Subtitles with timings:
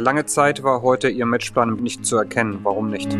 [0.00, 2.60] Lange Zeit war heute Ihr Matchplan nicht zu erkennen.
[2.62, 3.12] Warum nicht?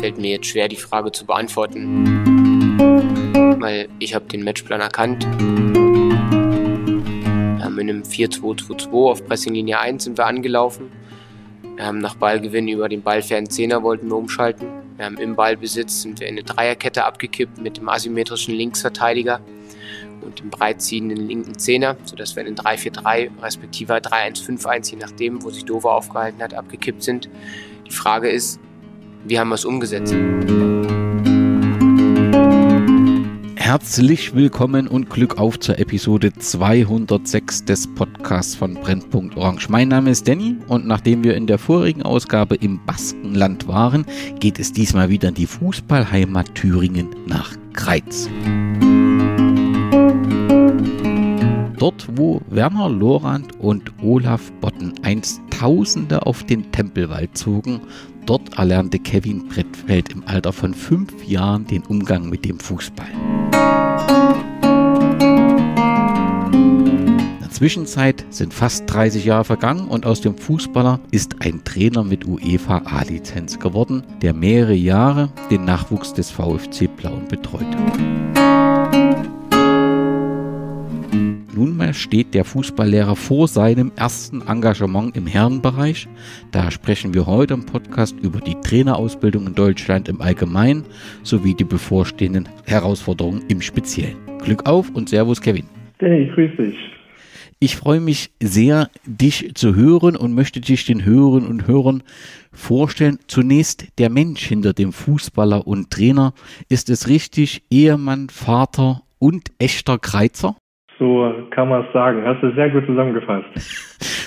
[0.00, 2.78] Fällt mir jetzt schwer, die Frage zu beantworten,
[3.60, 5.24] weil ich habe den Matchplan erkannt.
[5.24, 5.34] Wir
[7.64, 10.92] haben in einem 4-2-2-2 auf Pressinglinie 1 sind wir angelaufen.
[11.80, 14.68] Haben nach Ballgewinn über den ballfernen Zehner wollten wir umschalten.
[14.96, 19.40] Wir haben im Ballbesitz sind wir in eine Dreierkette abgekippt mit dem asymmetrischen Linksverteidiger
[20.24, 25.50] und dem breitziehenden linken Zehner, sodass wir in den 3-4-3 respektive 3-1-5-1, je nachdem, wo
[25.50, 27.28] sich Dover aufgehalten hat, abgekippt sind.
[27.86, 28.58] Die Frage ist,
[29.24, 30.14] wie haben wir es umgesetzt?
[33.56, 39.70] Herzlich willkommen und Glück auf zur Episode 206 des Podcasts von Brennpunkt Orange.
[39.70, 44.04] Mein Name ist Danny und nachdem wir in der vorigen Ausgabe im Baskenland waren,
[44.38, 48.28] geht es diesmal wieder in die Fußballheimat Thüringen nach Kreiz.
[51.78, 57.80] Dort, wo Werner Lorand und Olaf Botten einst Tausende auf den Tempelwald zogen,
[58.26, 63.08] dort erlernte Kevin Brettfeld im Alter von fünf Jahren den Umgang mit dem Fußball.
[66.52, 72.04] In der Zwischenzeit sind fast 30 Jahre vergangen und aus dem Fußballer ist ein Trainer
[72.04, 77.76] mit UEFA A-Lizenz geworden, der mehrere Jahre den Nachwuchs des VfC Blauen betreute.
[81.54, 86.08] Nunmehr steht der Fußballlehrer vor seinem ersten Engagement im Herrenbereich.
[86.50, 90.84] Da sprechen wir heute im Podcast über die Trainerausbildung in Deutschland im Allgemeinen
[91.22, 94.16] sowie die bevorstehenden Herausforderungen im Speziellen.
[94.42, 95.66] Glück auf und Servus Kevin.
[95.98, 96.76] Hey, grüß dich.
[97.60, 102.02] Ich freue mich sehr, dich zu hören und möchte dich den Hörern und Hörern
[102.52, 103.18] vorstellen.
[103.26, 106.34] Zunächst der Mensch hinter dem Fußballer und Trainer.
[106.68, 110.56] Ist es richtig, Ehemann, Vater und echter Kreizer?
[110.98, 112.22] So kann man es sagen.
[112.24, 113.46] Hast du sehr gut zusammengefasst.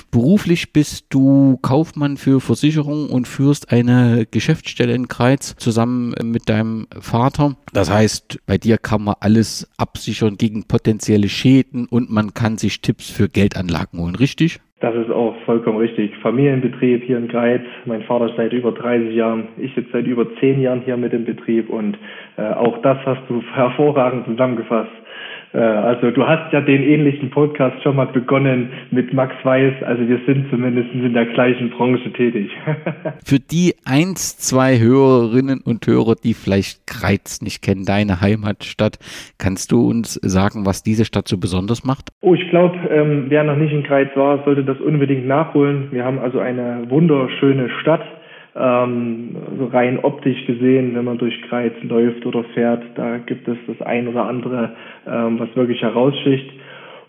[0.12, 6.88] Beruflich bist du Kaufmann für Versicherungen und führst eine Geschäftsstelle in Kreiz zusammen mit deinem
[7.00, 7.56] Vater.
[7.74, 12.82] Das heißt, bei dir kann man alles absichern gegen potenzielle Schäden und man kann sich
[12.82, 14.60] Tipps für Geldanlagen holen, richtig?
[14.80, 16.16] Das ist auch vollkommen richtig.
[16.18, 17.64] Familienbetrieb hier in Greiz.
[17.86, 21.26] Mein Vater seit über 30 Jahren, ich jetzt seit über 10 Jahren hier mit dem
[21.26, 21.98] Betrieb und
[22.38, 24.92] äh, auch das hast du hervorragend zusammengefasst.
[25.54, 29.84] Äh, also du hast ja den ähnlichen Podcast schon mal begonnen mit Max Weiß.
[29.84, 32.50] Also wir sind zumindest in der gleichen Branche tätig.
[33.26, 39.00] Für die eins, zwei Hörerinnen und Hörer, die vielleicht Kreiz nicht kennen, deine Heimatstadt,
[39.38, 42.10] kannst du uns sagen, was diese Stadt so besonders macht?
[42.22, 45.88] Oh, ich glaube, ähm, wer noch nicht in Kreiz war, sollte das unbedingt nachholen.
[45.92, 48.02] Wir haben also eine wunderschöne Stadt
[48.60, 53.58] ähm, so rein optisch gesehen, wenn man durch Kreuz läuft oder fährt, da gibt es
[53.68, 54.72] das ein oder andere,
[55.08, 56.52] ähm, was wirklich heraussticht.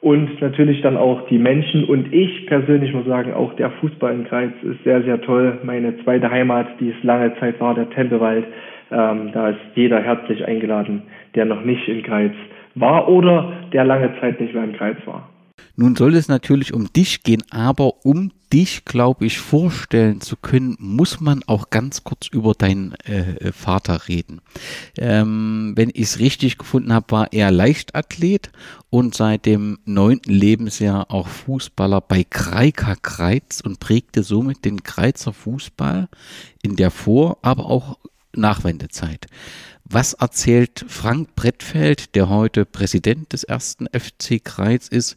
[0.00, 4.24] Und natürlich dann auch die Menschen und ich persönlich muss sagen, auch der Fußball in
[4.24, 5.58] Kreiz ist sehr, sehr toll.
[5.64, 8.44] Meine zweite Heimat, die es lange Zeit war, der Tempelwald.
[8.90, 11.02] Ähm, da ist jeder herzlich eingeladen,
[11.34, 12.32] der noch nicht in Kreiz
[12.76, 15.28] war oder der lange Zeit nicht mehr in Kreiz war.
[15.76, 20.76] Nun soll es natürlich um dich gehen, aber um dich, glaube ich, vorstellen zu können,
[20.78, 24.40] muss man auch ganz kurz über deinen äh, Vater reden.
[24.96, 28.50] Ähm, wenn ich es richtig gefunden habe, war er Leichtathlet
[28.90, 35.32] und seit dem neunten Lebensjahr auch Fußballer bei Kreika Kreiz und prägte somit den Kreizer
[35.32, 36.08] Fußball
[36.62, 37.98] in der Vor-, aber auch
[38.34, 39.26] Nachwendezeit.
[39.90, 45.16] Was erzählt Frank Brettfeld, der heute Präsident des ersten FC Kreiz ist,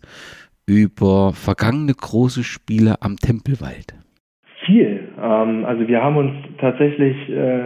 [0.66, 3.94] über vergangene große Spiele am Tempelwald?
[4.66, 5.10] Viel.
[5.22, 7.64] Ähm, also wir haben uns tatsächlich äh,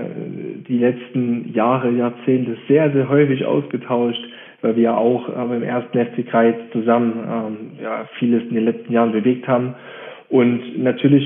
[0.67, 4.25] die letzten Jahre, Jahrzehnte sehr, sehr häufig ausgetauscht,
[4.61, 9.11] weil wir auch äh, im ersten FC Kreis zusammen ähm, vieles in den letzten Jahren
[9.11, 9.75] bewegt haben.
[10.29, 11.23] Und natürlich,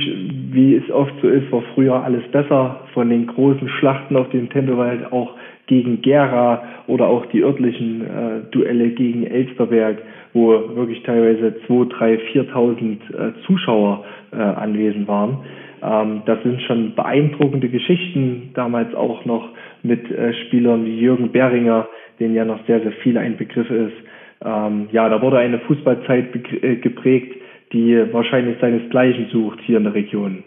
[0.51, 2.81] wie es oft so ist, war früher alles besser.
[2.93, 5.35] Von den großen Schlachten auf dem Tempelwald auch
[5.69, 9.99] gegen Gera oder auch die örtlichen äh, Duelle gegen Elsterberg,
[10.33, 15.37] wo wirklich teilweise 2, 3, 4.000 äh, Zuschauer äh, anwesend waren.
[15.83, 19.49] Ähm, das sind schon beeindruckende Geschichten, damals auch noch
[19.83, 21.87] mit äh, Spielern wie Jürgen Beringer,
[22.19, 23.95] den ja noch sehr, sehr viel ein Begriff ist.
[24.43, 27.35] Ähm, ja, da wurde eine Fußballzeit äh, geprägt,
[27.73, 30.43] die wahrscheinlich seinesgleichen sucht hier in der Region.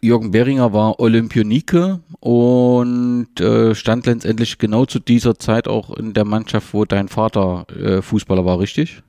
[0.00, 6.24] Jürgen Beringer war Olympionike und äh, stand letztendlich genau zu dieser Zeit auch in der
[6.24, 9.02] Mannschaft, wo dein Vater äh, Fußballer war, richtig?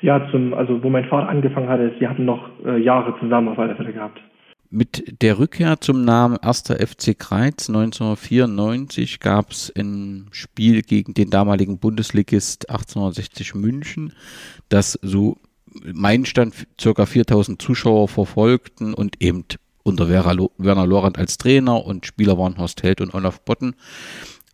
[0.00, 3.58] Ja, zum, also wo mein Vater angefangen hatte, sie hatten noch äh, Jahre zusammen auf
[3.58, 4.20] alle Fälle gehabt.
[4.74, 6.62] Mit der Rückkehr zum Namen 1.
[6.70, 14.14] FC Kreiz 1994 gab es ein Spiel gegen den damaligen Bundesligist 1860 München,
[14.70, 15.36] das so
[15.92, 19.44] mein Stand circa 4000 Zuschauer verfolgten und eben
[19.82, 23.74] unter Werner Lorand als Trainer und Spieler waren Horst Held und Olaf Botten.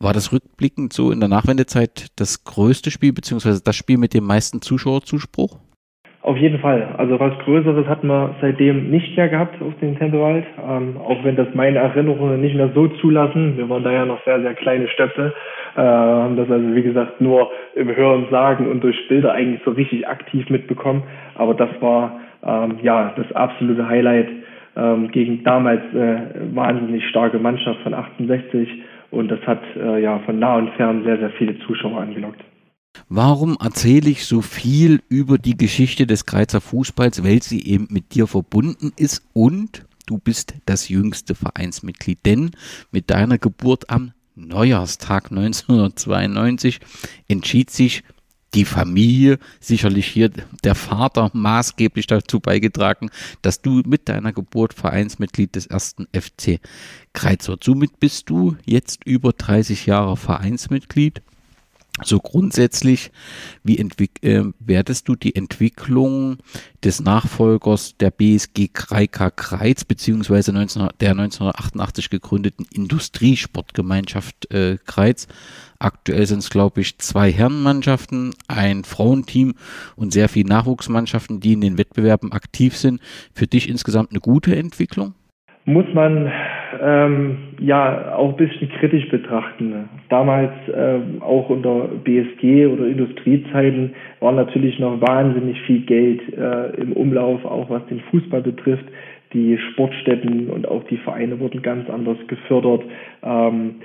[0.01, 4.25] War das rückblickend so in der Nachwendezeit das größte Spiel, beziehungsweise das Spiel mit dem
[4.25, 5.59] meisten Zuschauerzuspruch?
[6.23, 6.95] Auf jeden Fall.
[6.99, 10.45] Also was Größeres hat man seitdem nicht mehr gehabt auf dem Tempelwald.
[10.69, 13.57] Ähm, auch wenn das meine Erinnerungen nicht mehr so zulassen.
[13.57, 15.33] Wir waren da ja noch sehr, sehr kleine Stöpsel.
[15.77, 19.71] Äh, haben das also, wie gesagt, nur im Hören sagen und durch Bilder eigentlich so
[19.71, 21.03] richtig aktiv mitbekommen.
[21.35, 24.29] Aber das war ähm, ja das absolute Highlight
[24.79, 28.69] ähm, gegen damals äh, wahnsinnig starke Mannschaft von 68.
[29.11, 32.43] Und das hat äh, ja von nah und fern sehr, sehr viele Zuschauer angelockt.
[33.09, 38.15] Warum erzähle ich so viel über die Geschichte des Kreizer Fußballs, weil sie eben mit
[38.15, 42.51] dir verbunden ist und du bist das jüngste Vereinsmitglied, denn
[42.91, 46.81] mit deiner Geburt am Neujahrstag 1992
[47.29, 48.03] entschied sich
[48.55, 50.31] die Familie, sicherlich hier
[50.65, 53.11] der Vater maßgeblich dazu beigetragen,
[53.43, 56.61] dass du mit deiner Geburt Vereinsmitglied des ersten FC
[57.13, 57.65] Kreiz wird.
[57.65, 61.23] Somit bist du jetzt über 30 Jahre Vereinsmitglied
[62.05, 63.11] so grundsätzlich,
[63.65, 66.39] wie äh, wertest du die Entwicklung
[66.85, 75.29] des Nachfolgers der BSG Kreika Kreiz beziehungsweise 19, der 1988 gegründeten Industriesportgemeinschaft äh, Kreiz?
[75.79, 79.55] Aktuell sind es, glaube ich, zwei Herrenmannschaften, ein Frauenteam
[79.97, 83.01] und sehr viele Nachwuchsmannschaften, die in den Wettbewerben aktiv sind.
[83.33, 85.15] Für dich insgesamt eine gute Entwicklung?
[85.69, 86.33] muss man
[86.83, 89.89] ähm, ja auch ein bisschen kritisch betrachten.
[90.09, 96.93] Damals ähm, auch unter BSG oder Industriezeiten war natürlich noch wahnsinnig viel Geld äh, im
[96.93, 98.85] Umlauf, auch was den Fußball betrifft.
[99.33, 102.83] Die Sportstätten und auch die Vereine wurden ganz anders gefördert.
[103.23, 103.77] Ähm,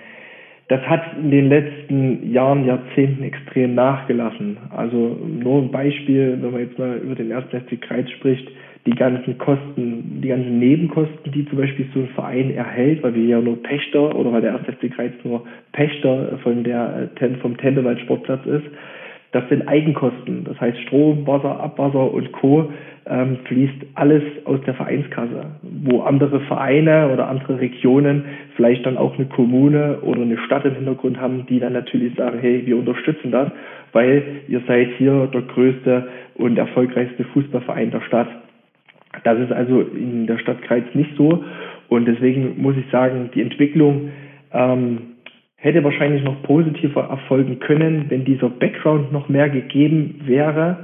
[0.69, 4.57] das hat in den letzten Jahren, Jahrzehnten extrem nachgelassen.
[4.75, 8.47] Also nur ein Beispiel, wenn man jetzt mal über den ersten Kreis spricht,
[8.85, 13.23] die ganzen Kosten, die ganzen Nebenkosten, die zum Beispiel so ein Verein erhält, weil wir
[13.23, 14.63] ja nur Pächter oder weil der 1.
[14.65, 17.09] FC nur Pächter von der,
[17.41, 18.65] vom Tendewald Sportplatz ist,
[19.33, 20.43] das sind Eigenkosten.
[20.43, 22.71] Das heißt Strom, Wasser, Abwasser und Co.
[23.05, 28.23] Ähm, fließt alles aus der Vereinskasse, wo andere Vereine oder andere Regionen
[28.55, 32.39] vielleicht dann auch eine Kommune oder eine Stadt im Hintergrund haben, die dann natürlich sagen,
[32.39, 33.51] hey, wir unterstützen das,
[33.91, 38.29] weil ihr seid hier der größte und erfolgreichste Fußballverein der Stadt.
[39.23, 41.43] Das ist also in der Stadt Kreiz nicht so.
[41.89, 44.09] Und deswegen muss ich sagen, die Entwicklung
[44.51, 45.13] ähm,
[45.55, 50.77] hätte wahrscheinlich noch positiver erfolgen können, wenn dieser Background noch mehr gegeben wäre.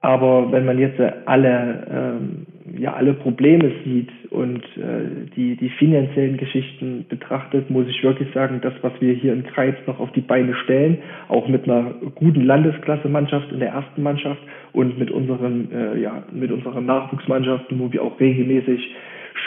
[0.00, 2.46] Aber wenn man jetzt alle, ähm,
[2.78, 8.60] ja, alle Probleme sieht und äh, die, die finanziellen Geschichten betrachtet, muss ich wirklich sagen,
[8.62, 10.98] das, was wir hier in Kreiz noch auf die Beine stellen,
[11.28, 14.40] auch mit einer guten Landesklasse-Mannschaft in der ersten Mannschaft
[14.74, 18.94] und mit unseren, äh, ja, mit unseren Nachwuchsmannschaften, wo wir auch regelmäßig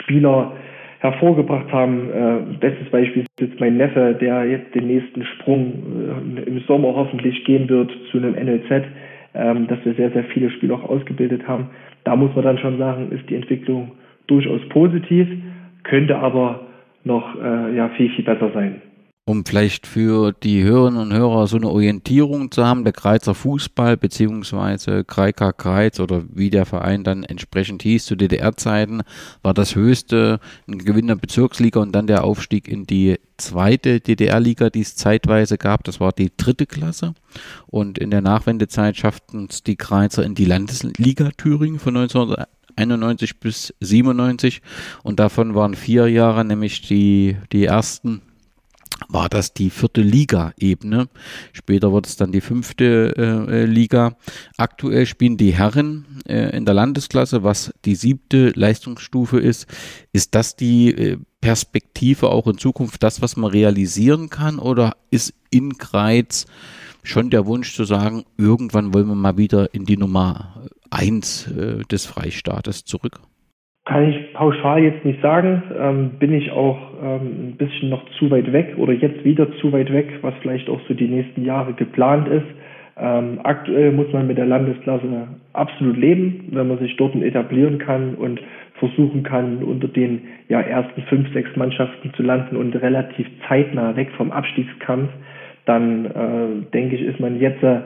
[0.00, 0.52] Spieler
[0.98, 2.10] hervorgebracht haben.
[2.10, 6.96] Äh, bestes Beispiel ist jetzt mein Neffe, der jetzt den nächsten Sprung äh, im Sommer
[6.96, 8.86] hoffentlich gehen wird zu einem NLZ,
[9.34, 11.70] ähm, dass wir sehr, sehr viele Spieler auch ausgebildet haben.
[12.02, 13.92] Da muss man dann schon sagen, ist die Entwicklung
[14.30, 15.28] durchaus positiv,
[15.82, 16.66] könnte aber
[17.04, 18.82] noch äh, ja, viel, viel besser sein
[19.30, 23.96] um vielleicht für die Hörerinnen und Hörer so eine Orientierung zu haben, der Kreizer Fußball
[23.96, 29.02] beziehungsweise Kreika Kreiz oder wie der Verein dann entsprechend hieß zu DDR-Zeiten,
[29.42, 34.68] war das höchste ein Gewinn der Bezirksliga und dann der Aufstieg in die zweite DDR-Liga,
[34.68, 35.84] die es zeitweise gab.
[35.84, 37.14] Das war die dritte Klasse.
[37.68, 41.96] Und in der Nachwendezeit schafften es die Kreizer in die Landesliga Thüringen von
[42.76, 44.62] 1991 bis 97
[45.02, 48.22] und davon waren vier Jahre nämlich die, die ersten
[49.08, 51.08] war das die vierte Liga-Ebene.
[51.52, 54.16] Später wird es dann die fünfte äh, äh, Liga.
[54.56, 59.66] Aktuell spielen die Herren äh, in der Landesklasse, was die siebte Leistungsstufe ist.
[60.12, 64.58] Ist das die äh, Perspektive auch in Zukunft, das, was man realisieren kann?
[64.58, 66.46] Oder ist in Greiz
[67.02, 71.84] schon der Wunsch zu sagen, irgendwann wollen wir mal wieder in die Nummer eins äh,
[71.90, 73.20] des Freistaates zurück?
[73.86, 75.62] Kann ich pauschal jetzt nicht sagen.
[75.76, 79.72] Ähm, bin ich auch ähm, ein bisschen noch zu weit weg oder jetzt wieder zu
[79.72, 82.46] weit weg, was vielleicht auch so die nächsten Jahre geplant ist.
[82.96, 88.14] Ähm, aktuell muss man mit der Landesklasse absolut leben, wenn man sich dort etablieren kann
[88.14, 88.40] und
[88.74, 94.10] versuchen kann, unter den ja, ersten fünf, sechs Mannschaften zu landen und relativ zeitnah weg
[94.16, 95.10] vom Abstiegskampf,
[95.66, 97.80] dann äh, denke ich, ist man jetzt äh,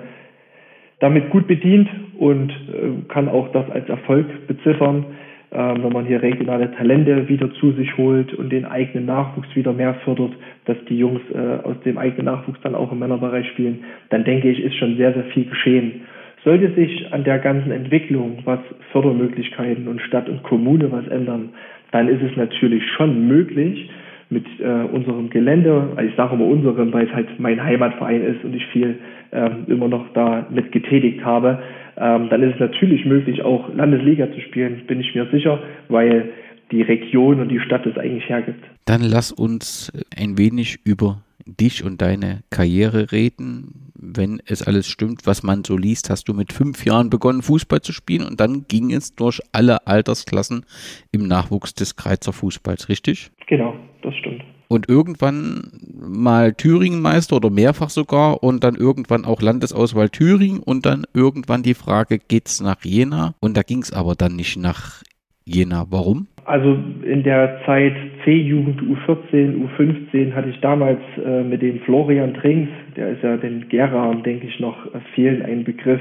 [1.01, 1.89] damit gut bedient
[2.19, 5.07] und äh, kann auch das als Erfolg beziffern
[5.55, 9.73] ähm, wenn man hier regionale Talente wieder zu sich holt und den eigenen Nachwuchs wieder
[9.73, 10.33] mehr fördert,
[10.65, 14.51] dass die Jungs äh, aus dem eigenen Nachwuchs dann auch im Männerbereich spielen, dann denke
[14.51, 16.03] ich, ist schon sehr, sehr viel geschehen.
[16.45, 18.59] Sollte sich an der ganzen Entwicklung, was
[18.91, 21.51] Fördermöglichkeiten und Stadt und Kommune was ändern,
[21.93, 23.89] dann ist es natürlich schon möglich,
[24.31, 28.45] mit äh, unserem Gelände, also ich sage immer unserem, weil es halt mein Heimatverein ist
[28.45, 28.99] und ich viel
[29.33, 31.59] ähm, immer noch da mit getätigt habe,
[31.97, 36.31] ähm, dann ist es natürlich möglich, auch Landesliga zu spielen, bin ich mir sicher, weil
[36.71, 38.65] die Region und die Stadt es eigentlich hergibt.
[38.87, 43.91] Dann lass uns ein wenig über dich und deine Karriere reden.
[43.95, 47.81] Wenn es alles stimmt, was man so liest, hast du mit fünf Jahren begonnen, Fußball
[47.81, 50.65] zu spielen und dann ging es durch alle Altersklassen
[51.13, 53.31] im Nachwuchs des Kreizer Fußballs, richtig?
[53.47, 54.43] Genau, das stimmt.
[54.69, 55.71] Und irgendwann
[56.01, 61.75] mal Thüringenmeister oder mehrfach sogar und dann irgendwann auch Landesauswahl Thüringen und dann irgendwann die
[61.75, 63.35] Frage, geht's nach Jena?
[63.41, 65.03] Und da ging es aber dann nicht nach
[65.45, 65.87] Jena.
[65.91, 66.27] Warum?
[66.47, 67.95] Also in der Zeit
[68.25, 73.69] C-Jugend, U14, U15 hatte ich damals äh, mit dem Florian Trinks, der ist ja den
[73.69, 74.77] Gera, denke ich, noch
[75.15, 76.01] fehlen ein Begriff,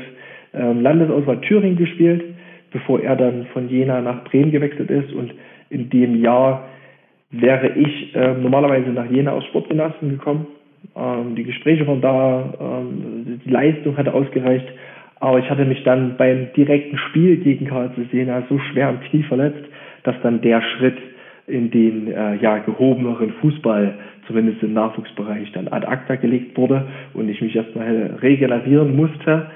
[0.53, 2.23] ähm, Landesauswahl Thüringen gespielt,
[2.71, 5.13] bevor er dann von Jena nach Bremen gewechselt ist.
[5.13, 5.33] Und
[5.69, 6.69] in dem Jahr
[7.33, 10.47] wäre ich äh, normalerweise nach Jena aus Sportgymnasium gekommen.
[10.95, 14.67] Ähm, die Gespräche waren da, ähm, die Leistung hatte ausgereicht.
[15.19, 19.23] Aber ich hatte mich dann beim direkten Spiel gegen KC Jena so schwer am Knie
[19.23, 19.63] verletzt,
[20.03, 20.97] dass dann der Schritt
[21.47, 23.95] in den äh, ja, gehobeneren Fußball,
[24.27, 29.47] zumindest im Nachwuchsbereich, dann ad acta gelegt wurde und ich mich erstmal regenerieren musste.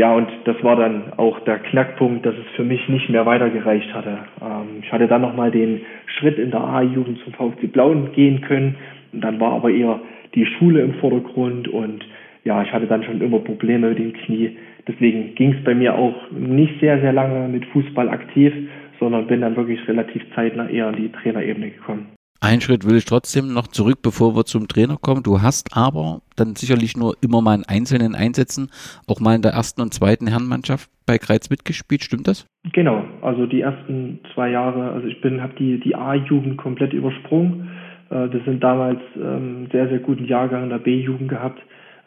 [0.00, 3.92] Ja, und das war dann auch der Knackpunkt, dass es für mich nicht mehr weitergereicht
[3.92, 4.20] hatte.
[4.40, 8.76] Ähm, ich hatte dann nochmal den Schritt in der A-Jugend zum VfC Blauen gehen können.
[9.12, 10.00] Und dann war aber eher
[10.34, 12.02] die Schule im Vordergrund und
[12.44, 14.56] ja, ich hatte dann schon immer Probleme mit dem Knie.
[14.88, 18.54] Deswegen ging es bei mir auch nicht sehr, sehr lange mit Fußball aktiv,
[18.98, 22.06] sondern bin dann wirklich relativ zeitnah eher an die Trainerebene gekommen.
[22.42, 25.22] Ein Schritt will ich trotzdem noch zurück, bevor wir zum Trainer kommen.
[25.22, 28.70] Du hast aber dann sicherlich nur immer mal in einzelnen Einsätzen,
[29.06, 32.46] auch mal in der ersten und zweiten Herrenmannschaft bei Kreiz mitgespielt, stimmt das?
[32.72, 37.68] Genau, also die ersten zwei Jahre, also ich bin, habe die, die A-Jugend komplett übersprungen.
[38.08, 41.60] Äh, wir sind damals ähm, sehr, sehr guten Jahrgang in der B-Jugend gehabt.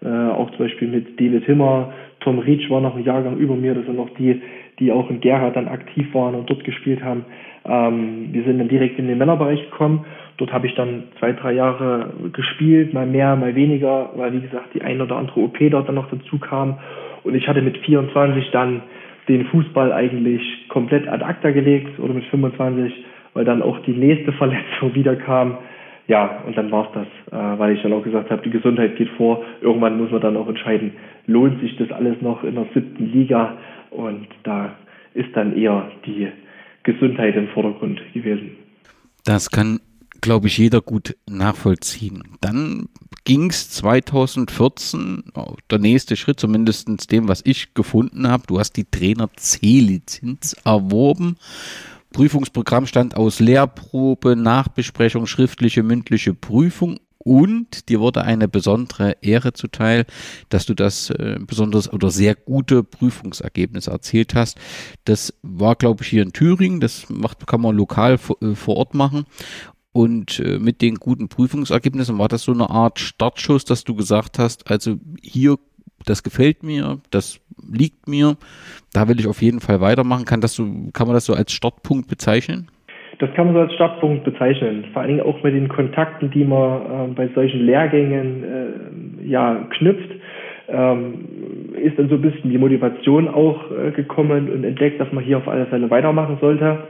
[0.04, 3.74] Äh, auch zum Beispiel mit David Himmer, Tom Rietsch war noch ein Jahrgang über mir,
[3.74, 4.42] das sind noch die,
[4.80, 7.26] die auch in Gera dann aktiv waren und dort gespielt haben.
[7.66, 10.06] Ähm, wir sind dann direkt in den Männerbereich gekommen.
[10.38, 14.74] Dort habe ich dann zwei, drei Jahre gespielt, mal mehr, mal weniger, weil wie gesagt
[14.74, 16.80] die ein oder andere OP dort dann noch dazu kam.
[17.24, 18.82] Und ich hatte mit 24 dann
[19.30, 22.94] den Fußball eigentlich komplett ad acta gelegt oder mit 25,
[23.34, 25.58] weil dann auch die nächste Verletzung wieder kam.
[26.08, 29.10] Ja, und dann war's das, äh, weil ich dann auch gesagt habe, die Gesundheit geht
[29.12, 29.44] vor.
[29.62, 30.92] Irgendwann muss man dann auch entscheiden,
[31.28, 33.58] lohnt sich das alles noch in der siebten Liga?
[33.90, 34.76] Und da
[35.14, 36.28] ist dann eher die
[36.84, 38.58] Gesundheit im Vordergrund gewesen.
[39.24, 39.80] Das kann,
[40.20, 42.24] glaube ich, jeder gut nachvollziehen.
[42.42, 42.90] Dann
[43.24, 45.24] ging es 2014,
[45.72, 48.44] der nächste Schritt, zumindest dem, was ich gefunden habe.
[48.48, 51.38] Du hast die Trainer C-Lizenz erworben.
[52.14, 60.06] Prüfungsprogramm stand aus Lehrprobe, Nachbesprechung, schriftliche, mündliche Prüfung und dir wurde eine besondere Ehre zuteil,
[60.50, 64.58] dass du das äh, besonders oder sehr gute Prüfungsergebnisse erzielt hast.
[65.06, 66.80] Das war, glaube ich, hier in Thüringen.
[66.80, 69.26] Das macht, kann man lokal vor, äh, vor Ort machen.
[69.94, 74.40] Und äh, mit den guten Prüfungsergebnissen war das so eine Art Startschuss, dass du gesagt
[74.40, 75.58] hast, also hier,
[76.06, 78.36] das gefällt mir, das liegt mir,
[78.94, 80.26] da will ich auf jeden Fall weitermachen.
[80.26, 82.68] Kann, das so, kann man das so als Startpunkt bezeichnen?
[83.20, 84.86] Das kann man so als Startpunkt bezeichnen.
[84.92, 89.68] Vor allen Dingen auch mit den Kontakten, die man äh, bei solchen Lehrgängen äh, ja,
[89.78, 90.10] knüpft,
[90.68, 95.24] ähm, ist dann so ein bisschen die Motivation auch äh, gekommen und entdeckt, dass man
[95.24, 96.88] hier auf alle Fälle weitermachen sollte.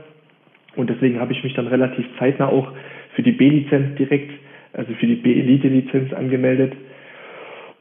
[0.76, 2.72] Und deswegen habe ich mich dann relativ zeitnah auch
[3.16, 4.32] für die B-Lizenz direkt,
[4.74, 6.74] also für die B-Elite-Lizenz angemeldet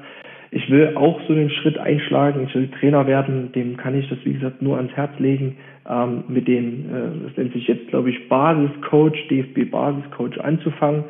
[0.53, 4.19] ich will auch so einen Schritt einschlagen, ich will Trainer werden, dem kann ich das
[4.25, 5.57] wie gesagt nur ans Herz legen,
[5.91, 11.03] ähm, mit dem, äh, das nennt sich jetzt glaube ich Basiscoach, DFB Basiscoach anzufangen.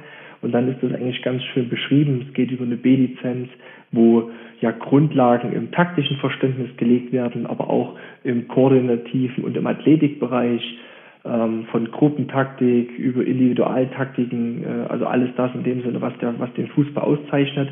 [0.45, 2.27] Und dann ist das eigentlich ganz schön beschrieben.
[2.29, 3.49] Es geht über eine B-Lizenz,
[3.93, 10.79] wo ja Grundlagen im taktischen Verständnis gelegt werden, aber auch im koordinativen und im Athletikbereich
[11.25, 16.53] ähm, von Gruppentaktik über Individualtaktiken, äh, also alles das in dem Sinne, was, der, was
[16.55, 17.71] den Fußball auszeichnet,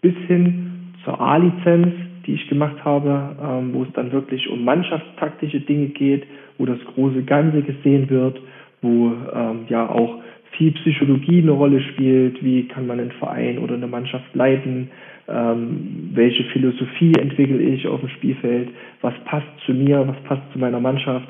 [0.00, 0.70] bis hin
[1.04, 1.88] zur A-Lizenz,
[2.26, 6.24] die ich gemacht habe, ähm, wo es dann wirklich um mannschaftstaktische Dinge geht,
[6.58, 8.40] wo das große Ganze gesehen wird,
[8.80, 10.21] wo ähm, ja auch
[10.56, 14.90] viel Psychologie eine Rolle spielt, wie kann man einen Verein oder eine Mannschaft leiten,
[15.28, 20.58] ähm, welche Philosophie entwickle ich auf dem Spielfeld, was passt zu mir, was passt zu
[20.58, 21.28] meiner Mannschaft.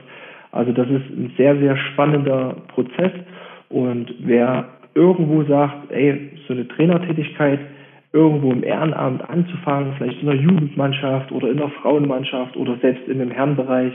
[0.50, 3.12] Also das ist ein sehr, sehr spannender Prozess
[3.68, 7.60] und wer irgendwo sagt, ey, so eine Trainertätigkeit
[8.12, 13.20] irgendwo im Ehrenamt anzufangen, vielleicht in einer Jugendmannschaft oder in einer Frauenmannschaft oder selbst in
[13.20, 13.94] einem Herrenbereich,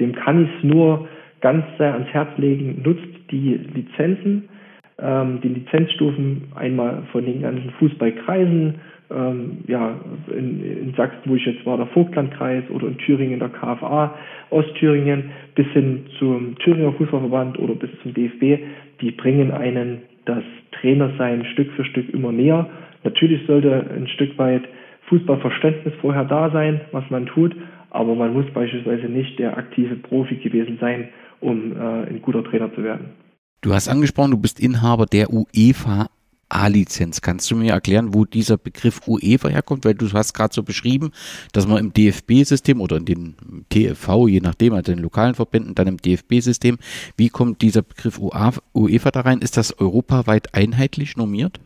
[0.00, 1.08] dem kann ich es nur
[1.40, 4.48] ganz sehr ans Herz legen, nutzt die Lizenzen,
[4.98, 8.74] ähm, die Lizenzstufen einmal von den ganzen Fußballkreisen,
[9.10, 9.96] ähm, ja,
[10.30, 14.14] in, in Sachsen, wo ich jetzt war, der Vogtlandkreis oder in Thüringen der KFA
[14.50, 18.62] Ostthüringen bis hin zum Thüringer Fußballverband oder bis zum DFB,
[19.00, 22.66] die bringen einen das Trainersein Stück für Stück immer näher.
[23.02, 24.62] Natürlich sollte ein Stück weit
[25.08, 27.54] Fußballverständnis vorher da sein, was man tut,
[27.90, 31.08] aber man muss beispielsweise nicht der aktive Profi gewesen sein,
[31.40, 33.23] um äh, ein guter Trainer zu werden.
[33.64, 36.08] Du hast angesprochen, du bist Inhaber der UEFA
[36.50, 37.22] A-Lizenz.
[37.22, 39.86] Kannst du mir erklären, wo dieser Begriff UEFA herkommt?
[39.86, 41.12] Weil du hast gerade so beschrieben,
[41.54, 43.34] dass man im DFB-System oder in den
[43.70, 46.76] TFV, je nachdem, also den lokalen Verbänden, dann im DFB-System,
[47.16, 49.38] wie kommt dieser Begriff UEFA da rein?
[49.38, 51.58] Ist das europaweit einheitlich normiert?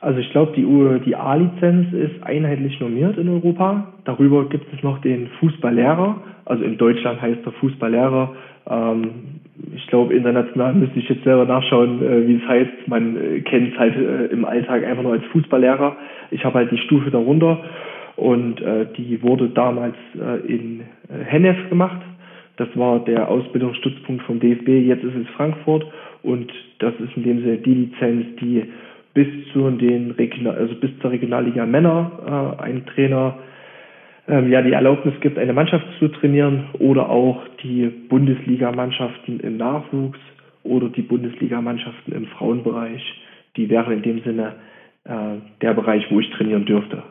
[0.00, 0.64] Also ich glaube, die,
[1.04, 3.92] die A-Lizenz ist einheitlich normiert in Europa.
[4.06, 6.16] Darüber gibt es noch den Fußballlehrer.
[6.46, 8.34] Also in Deutschland heißt der Fußballlehrer.
[8.68, 9.40] Ähm,
[9.74, 12.88] ich glaube, international müsste ich jetzt selber nachschauen, äh, wie es heißt.
[12.88, 15.96] Man äh, kennt es halt äh, im Alltag einfach nur als Fußballlehrer.
[16.30, 17.58] Ich habe halt die Stufe darunter
[18.16, 22.00] und äh, die wurde damals äh, in äh, Hennef gemacht.
[22.56, 24.68] Das war der Ausbildungsstützpunkt vom DFB.
[24.68, 25.86] Jetzt ist es Frankfurt
[26.22, 28.64] und das ist in dem Sinne die Lizenz, die
[29.14, 33.38] bis zu den Regional, also bis zur Regionalliga Männer äh, ein Trainer
[34.32, 40.18] ähm, ja die Erlaubnis gibt, eine Mannschaft zu trainieren oder auch die Bundesligamannschaften im Nachwuchs
[40.62, 43.02] oder die Bundesligamannschaften im Frauenbereich.
[43.56, 44.54] Die wären in dem Sinne
[45.04, 47.02] äh, der Bereich, wo ich trainieren dürfte.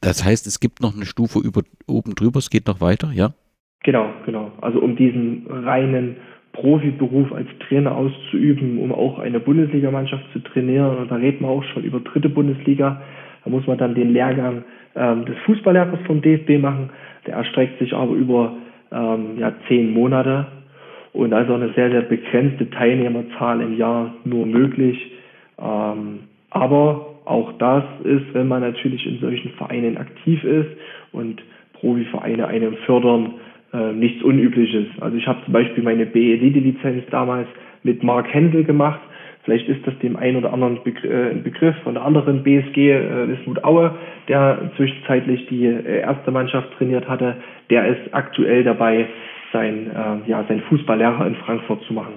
[0.00, 3.30] Das heißt, es gibt noch eine Stufe über, oben drüber, es geht noch weiter, ja?
[3.82, 4.52] Genau, genau.
[4.60, 6.16] Also um diesen reinen
[6.52, 10.96] Profiberuf als Trainer auszuüben, um auch eine Bundesligamannschaft zu trainieren.
[10.98, 13.02] Und da reden wir auch schon über dritte Bundesliga.
[13.42, 14.62] Da muss man dann den Lehrgang
[14.96, 16.90] ähm, des Fußballlehrers vom DFB machen.
[17.26, 18.54] Der erstreckt sich aber über
[18.90, 20.46] ähm, ja, zehn Monate
[21.12, 25.12] und also eine sehr, sehr begrenzte Teilnehmerzahl im Jahr nur möglich.
[25.58, 30.70] Ähm, aber auch das ist, wenn man natürlich in solchen Vereinen aktiv ist
[31.12, 31.42] und
[31.74, 33.34] Profivereine einen fördern,
[33.72, 34.86] äh, nichts Unübliches.
[35.00, 37.48] Also ich habe zum Beispiel meine B-Elite-Lizenz damals
[37.82, 39.00] mit Mark Händel gemacht.
[39.44, 43.28] Vielleicht ist das dem einen oder anderen äh, ein Begriff von der anderen BSG, äh,
[43.28, 43.96] Wismut Aue,
[44.28, 47.36] der zwischenzeitlich die äh, erste Mannschaft trainiert hatte.
[47.68, 49.08] Der ist aktuell dabei,
[49.52, 52.14] sein, äh, ja, sein Fußballlehrer in Frankfurt zu machen.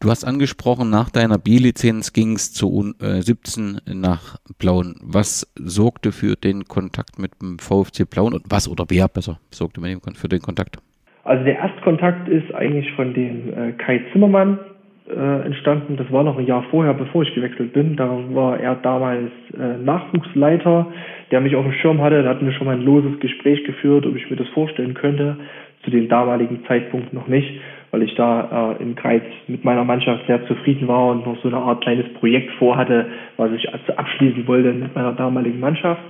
[0.00, 4.96] Du hast angesprochen, nach deiner B-Lizenz ging es zu äh, 17 nach Plauen.
[5.02, 9.80] Was sorgte für den Kontakt mit dem VfC Plauen und was oder wer besser sorgte
[10.14, 10.78] für den Kontakt?
[11.24, 14.58] Also der Erstkontakt ist eigentlich von dem äh, Kai Zimmermann
[15.08, 15.96] äh, entstanden.
[15.96, 17.96] Das war noch ein Jahr vorher, bevor ich gewechselt bin.
[17.96, 20.86] Da war er damals äh, Nachwuchsleiter,
[21.30, 22.22] der mich auf dem Schirm hatte.
[22.22, 25.36] Da hatten wir schon mal ein loses Gespräch geführt, ob ich mir das vorstellen könnte.
[25.84, 27.60] Zu dem damaligen Zeitpunkt noch nicht
[27.94, 31.46] weil ich da äh, im Kreis mit meiner Mannschaft sehr zufrieden war und noch so
[31.46, 36.02] eine Art kleines Projekt vorhatte, was ich also abschließen wollte mit meiner damaligen Mannschaft.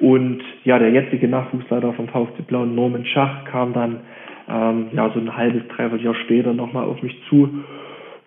[0.00, 4.00] Und ja, der jetzige Nachwuchsleiter vom VfC Blauen, Norman Schach, kam dann
[4.48, 7.50] ähm, ja so ein halbes, dreiviertel Jahr später nochmal auf mich zu.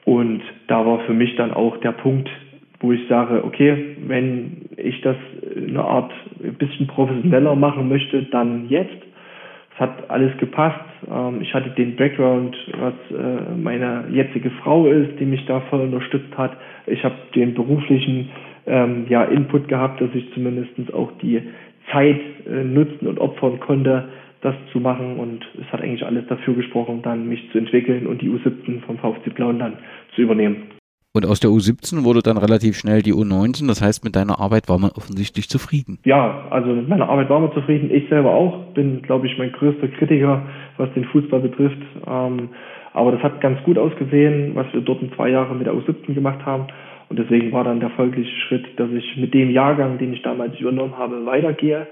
[0.05, 2.29] Und da war für mich dann auch der Punkt,
[2.79, 5.15] wo ich sage, okay, wenn ich das
[5.55, 6.11] in einer Art
[6.43, 9.01] ein bisschen professioneller machen möchte, dann jetzt.
[9.73, 10.79] Es hat alles gepasst.
[11.09, 15.81] Ähm, ich hatte den Background, was äh, meine jetzige Frau ist, die mich da voll
[15.81, 16.57] unterstützt hat.
[16.85, 18.29] Ich habe den beruflichen
[18.65, 21.41] ähm, Input gehabt, dass ich zumindest auch die
[21.91, 24.09] Zeit äh, nutzen und opfern konnte,
[24.43, 28.21] das zu machen und es hat eigentlich alles dafür gesprochen, dann mich zu entwickeln und
[28.21, 29.77] die U17 vom VfC Blauen dann
[30.15, 30.69] zu übernehmen.
[31.15, 33.67] Und aus der U17 wurde dann relativ schnell die U19.
[33.67, 35.99] Das heißt, mit deiner Arbeit war man offensichtlich zufrieden.
[36.05, 37.91] Ja, also mit meiner Arbeit war man zufrieden.
[37.91, 38.73] Ich selber auch.
[38.73, 40.41] Bin, glaube ich, mein größter Kritiker,
[40.77, 41.77] was den Fußball betrifft.
[42.07, 42.49] Ähm,
[42.93, 46.15] aber das hat ganz gut ausgesehen, was wir dort in zwei Jahren mit der U17
[46.15, 46.65] gemacht haben.
[47.09, 50.59] Und deswegen war dann der folgliche Schritt, dass ich mit dem Jahrgang, den ich damals
[50.59, 51.85] übernommen habe, weitergehe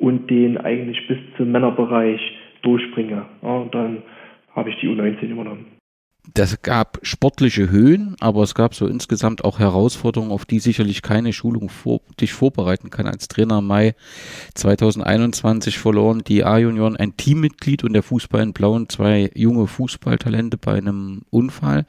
[0.00, 2.20] und den eigentlich bis zum Männerbereich
[2.62, 3.26] durchbringe.
[3.42, 4.02] Ja, und dann
[4.54, 5.79] habe ich die U19 übernommen
[6.34, 11.32] das gab sportliche Höhen, aber es gab so insgesamt auch Herausforderungen, auf die sicherlich keine
[11.32, 13.06] Schulung vor, dich vorbereiten kann.
[13.06, 13.94] Als Trainer Mai
[14.54, 20.78] 2021 verloren die A-Junioren ein Teammitglied und der Fußball in Blauen zwei junge Fußballtalente bei
[20.78, 21.86] einem Unfall.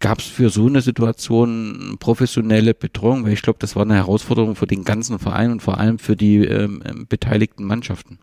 [0.00, 3.24] Gab es für so eine Situation professionelle Betreuung?
[3.24, 6.16] Weil ich glaube, das war eine Herausforderung für den ganzen Verein und vor allem für
[6.16, 8.18] die ähm, beteiligten Mannschaften.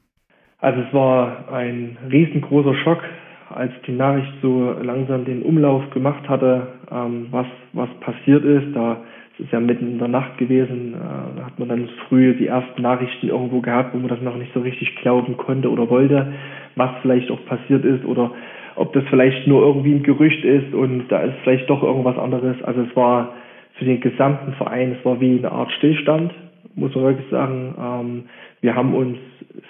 [0.60, 3.02] Also es war ein riesengroßer Schock
[3.49, 8.75] als die Nachricht so langsam den Umlauf gemacht hatte, ähm, was, was passiert ist.
[8.75, 8.97] Da
[9.38, 12.81] es ist ja mitten in der Nacht gewesen, äh, hat man dann früh die ersten
[12.81, 16.34] Nachrichten irgendwo gehabt, wo man das noch nicht so richtig glauben konnte oder wollte,
[16.75, 18.31] was vielleicht auch passiert ist oder
[18.75, 22.62] ob das vielleicht nur irgendwie ein Gerücht ist und da ist vielleicht doch irgendwas anderes.
[22.63, 23.34] Also es war
[23.73, 26.34] für den gesamten Verein, es war wie eine Art Stillstand,
[26.75, 27.75] muss man wirklich sagen.
[27.77, 28.23] Ähm,
[28.62, 29.17] wir haben uns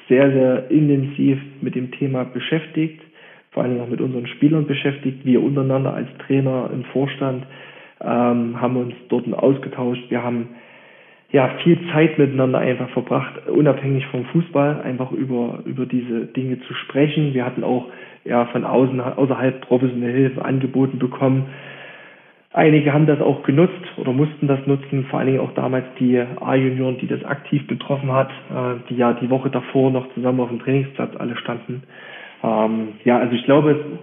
[0.07, 3.01] sehr, sehr intensiv mit dem Thema beschäftigt
[3.55, 7.47] vor allem auch mit unseren Spielern beschäftigt, wir untereinander als Trainer im Vorstand
[8.01, 10.03] ähm, haben uns dort ausgetauscht.
[10.09, 10.49] Wir haben
[11.31, 16.73] ja viel Zeit miteinander einfach verbracht, unabhängig vom Fußball, einfach über über diese Dinge zu
[16.73, 17.33] sprechen.
[17.33, 17.87] Wir hatten auch
[18.25, 21.45] ja von außen außerhalb professionelle Hilfe angeboten bekommen.
[22.51, 26.17] Einige haben das auch genutzt oder mussten das nutzen, vor allen Dingen auch damals die
[26.19, 30.49] A-Junioren, die das aktiv betroffen hat, äh, die ja die Woche davor noch zusammen auf
[30.49, 31.83] dem Trainingsplatz alle standen.
[32.45, 33.99] Ähm, ja, also ich glaube,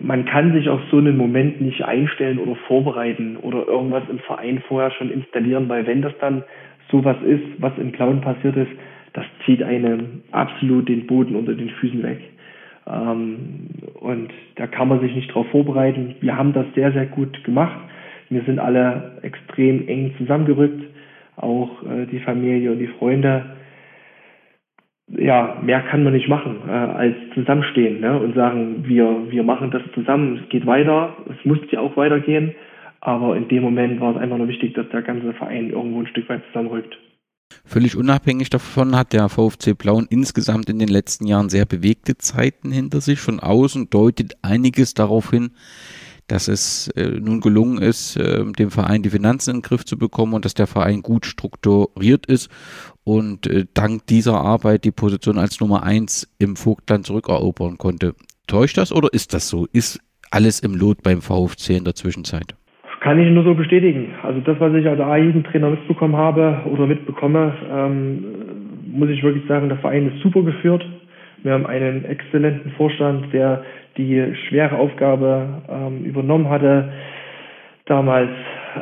[0.00, 4.62] man kann sich auf so einen Moment nicht einstellen oder vorbereiten oder irgendwas im Verein
[4.66, 6.42] vorher schon installieren, weil wenn das dann
[6.90, 8.70] sowas ist, was im Clown passiert ist,
[9.12, 12.20] das zieht einem absolut den Boden unter den Füßen weg.
[12.86, 16.16] Ähm, und da kann man sich nicht darauf vorbereiten.
[16.20, 17.78] Wir haben das sehr, sehr gut gemacht.
[18.28, 20.82] Wir sind alle extrem eng zusammengerückt,
[21.36, 23.44] auch äh, die Familie und die Freunde
[25.08, 28.18] ja, mehr kann man nicht machen, äh, als zusammenstehen ne?
[28.18, 32.54] und sagen, wir, wir machen das zusammen, es geht weiter, es muss ja auch weitergehen,
[33.00, 36.08] aber in dem Moment war es einfach nur wichtig, dass der ganze Verein irgendwo ein
[36.08, 36.98] Stück weit zusammenrückt.
[37.64, 42.72] Völlig unabhängig davon hat der VfC Blauen insgesamt in den letzten Jahren sehr bewegte Zeiten
[42.72, 43.20] hinter sich.
[43.20, 45.50] Von außen deutet einiges darauf hin,
[46.28, 49.96] dass es äh, nun gelungen ist, äh, dem Verein die Finanzen in den Griff zu
[49.98, 52.50] bekommen und dass der Verein gut strukturiert ist
[53.04, 58.14] und äh, dank dieser Arbeit die Position als Nummer eins im Vogtland zurückerobern konnte.
[58.46, 59.66] Täuscht das oder ist das so?
[59.72, 62.54] Ist alles im Lot beim VfC in der Zwischenzeit?
[63.00, 64.14] Kann ich nur so bestätigen.
[64.22, 68.24] Also das, was ich als A-Jugendtrainer mitbekommen habe oder mitbekomme, ähm,
[68.84, 70.84] muss ich wirklich sagen, der Verein ist super geführt.
[71.42, 73.62] Wir haben einen exzellenten Vorstand, der
[73.96, 76.92] die schwere Aufgabe ähm, übernommen hatte,
[77.86, 78.30] damals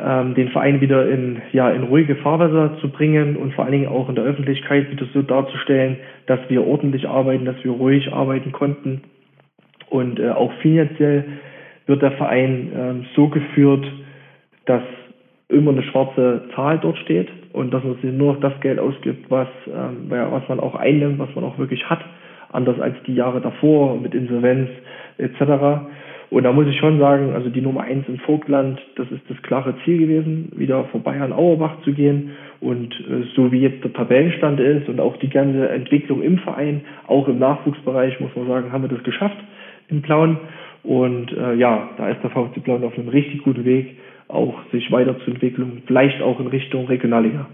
[0.03, 3.87] ähm, den Verein wieder in, ja, in ruhige Fahrwasser zu bringen und vor allen Dingen
[3.87, 8.51] auch in der Öffentlichkeit wieder so darzustellen, dass wir ordentlich arbeiten, dass wir ruhig arbeiten
[8.51, 9.03] konnten.
[9.89, 11.25] Und äh, auch finanziell
[11.85, 13.85] wird der Verein ähm, so geführt,
[14.65, 14.81] dass
[15.47, 19.29] immer eine schwarze Zahl dort steht und dass man sich nur noch das Geld ausgibt,
[19.29, 22.03] was, ähm, was man auch einnimmt, was man auch wirklich hat,
[22.51, 24.69] anders als die Jahre davor mit Insolvenz
[25.17, 25.85] etc.
[26.29, 29.41] Und da muss ich schon sagen, also die Nummer eins im Vogtland, das ist das
[29.43, 32.31] klare Ziel gewesen, wieder vorbei an Auerbach zu gehen.
[32.61, 36.81] Und äh, so wie jetzt der Tabellenstand ist und auch die ganze Entwicklung im Verein,
[37.07, 39.37] auch im Nachwuchsbereich, muss man sagen, haben wir das geschafft
[39.89, 40.37] im Plauen.
[40.83, 43.97] Und äh, ja, da ist der VfC Plauen auf einem richtig guten Weg,
[44.27, 47.47] auch sich weiterzuentwickeln, vielleicht auch in Richtung Regionalliga.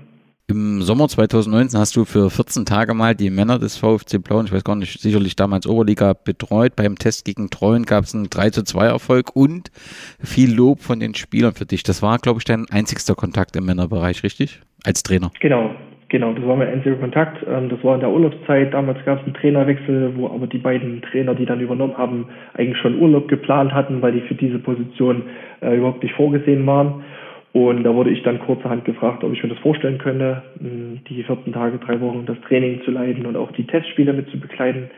[0.52, 4.52] Im Sommer 2019 hast du für 14 Tage mal die Männer des VfC Blauen, ich
[4.52, 6.76] weiß gar nicht, sicherlich damals Oberliga betreut.
[6.76, 9.72] Beim Test gegen Treuen gab es einen 3 zu 2 Erfolg und
[10.20, 11.84] viel Lob von den Spielern für dich.
[11.84, 14.60] Das war, glaube ich, dein einzigster Kontakt im Männerbereich, richtig?
[14.84, 15.32] Als Trainer.
[15.40, 15.72] Genau,
[16.12, 17.38] Genau, das war mein einziger Kontakt.
[17.48, 18.74] Ähm, das war in der Urlaubszeit.
[18.74, 22.78] Damals gab es einen Trainerwechsel, wo aber die beiden Trainer, die dann übernommen haben, eigentlich
[22.80, 25.24] schon Urlaub geplant hatten, weil die für diese Position
[25.62, 27.06] äh, überhaupt nicht vorgesehen waren.
[27.54, 31.52] Und da wurde ich dann kurzerhand gefragt, ob ich mir das vorstellen könnte, die 14
[31.52, 34.90] Tage, drei Wochen das Training zu leiten und auch die Testspiele mit zu bekleiden.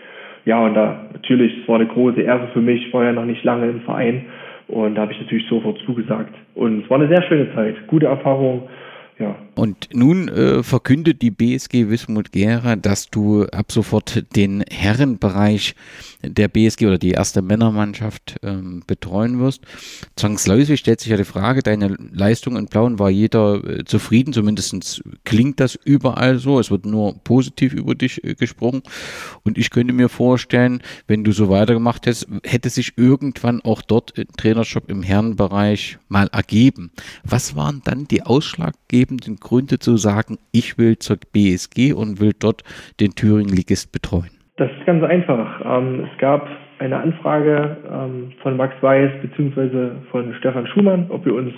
[0.46, 3.26] Ja, und da natürlich, es war eine große Ehre für mich, ich war ja noch
[3.26, 4.26] nicht lange im Verein
[4.68, 6.36] und da habe ich natürlich sofort zugesagt.
[6.54, 8.63] Und es war eine sehr schöne Zeit, gute Erfahrung,
[9.19, 9.36] ja.
[9.56, 15.76] Und nun äh, verkündet die BSG Wismut Gera, dass du ab sofort den Herrenbereich
[16.23, 19.62] der BSG oder die erste Männermannschaft ähm, betreuen wirst.
[20.15, 25.04] Zwangsläufig stellt sich ja die Frage, deine Leistung in Blauen war jeder äh, zufrieden, zumindest
[25.23, 26.60] klingt das überall so.
[26.60, 28.82] Es wird nur positiv über dich äh, gesprochen.
[29.43, 34.17] Und ich könnte mir vorstellen, wenn du so weitergemacht hättest, hätte sich irgendwann auch dort
[34.17, 36.91] ein Trainershop im Herrenbereich mal ergeben.
[37.23, 39.03] Was waren dann die ausschlaggebenden
[39.39, 42.63] Gründe zu sagen, ich will zur BSG und will dort
[43.00, 44.32] den Thüringen-Ligist betreuen?
[44.58, 45.62] Das ist ganz einfach.
[45.66, 46.48] Ähm, es gab
[46.80, 49.92] eine Anfrage ähm, von Max Weiß bzw.
[50.12, 51.54] von Stefan Schumann, ob wir uns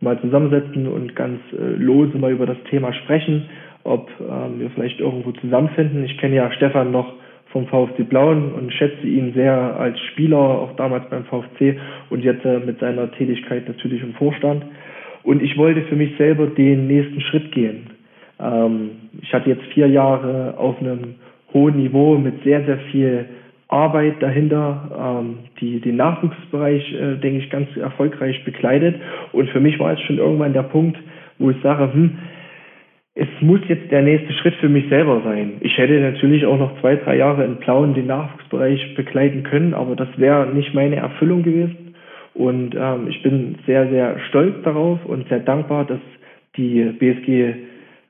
[0.00, 3.48] mal zusammensetzen und ganz äh, lose mal über das Thema sprechen,
[3.84, 6.04] ob ähm, wir vielleicht irgendwo zusammenfinden.
[6.04, 7.14] Ich kenne ja Stefan noch
[7.54, 11.78] vom VfC Blauen und schätze ihn sehr als Spieler, auch damals beim VfC
[12.10, 14.64] und jetzt äh, mit seiner Tätigkeit natürlich im Vorstand.
[15.24, 17.88] Und ich wollte für mich selber den nächsten Schritt gehen.
[18.38, 18.90] Ähm,
[19.22, 21.16] ich hatte jetzt vier Jahre auf einem
[21.52, 23.26] hohen Niveau mit sehr, sehr viel
[23.68, 28.96] Arbeit dahinter, ähm, die den Nachwuchsbereich, äh, denke ich, ganz erfolgreich bekleidet.
[29.32, 30.98] Und für mich war es schon irgendwann der Punkt,
[31.38, 32.18] wo ich sage, hm,
[33.16, 35.54] es muss jetzt der nächste Schritt für mich selber sein.
[35.60, 39.94] Ich hätte natürlich auch noch zwei, drei Jahre in Plauen den Nachwuchsbereich begleiten können, aber
[39.94, 41.83] das wäre nicht meine Erfüllung gewesen.
[42.34, 46.00] Und ähm, ich bin sehr, sehr stolz darauf und sehr dankbar, dass
[46.56, 47.54] die BSG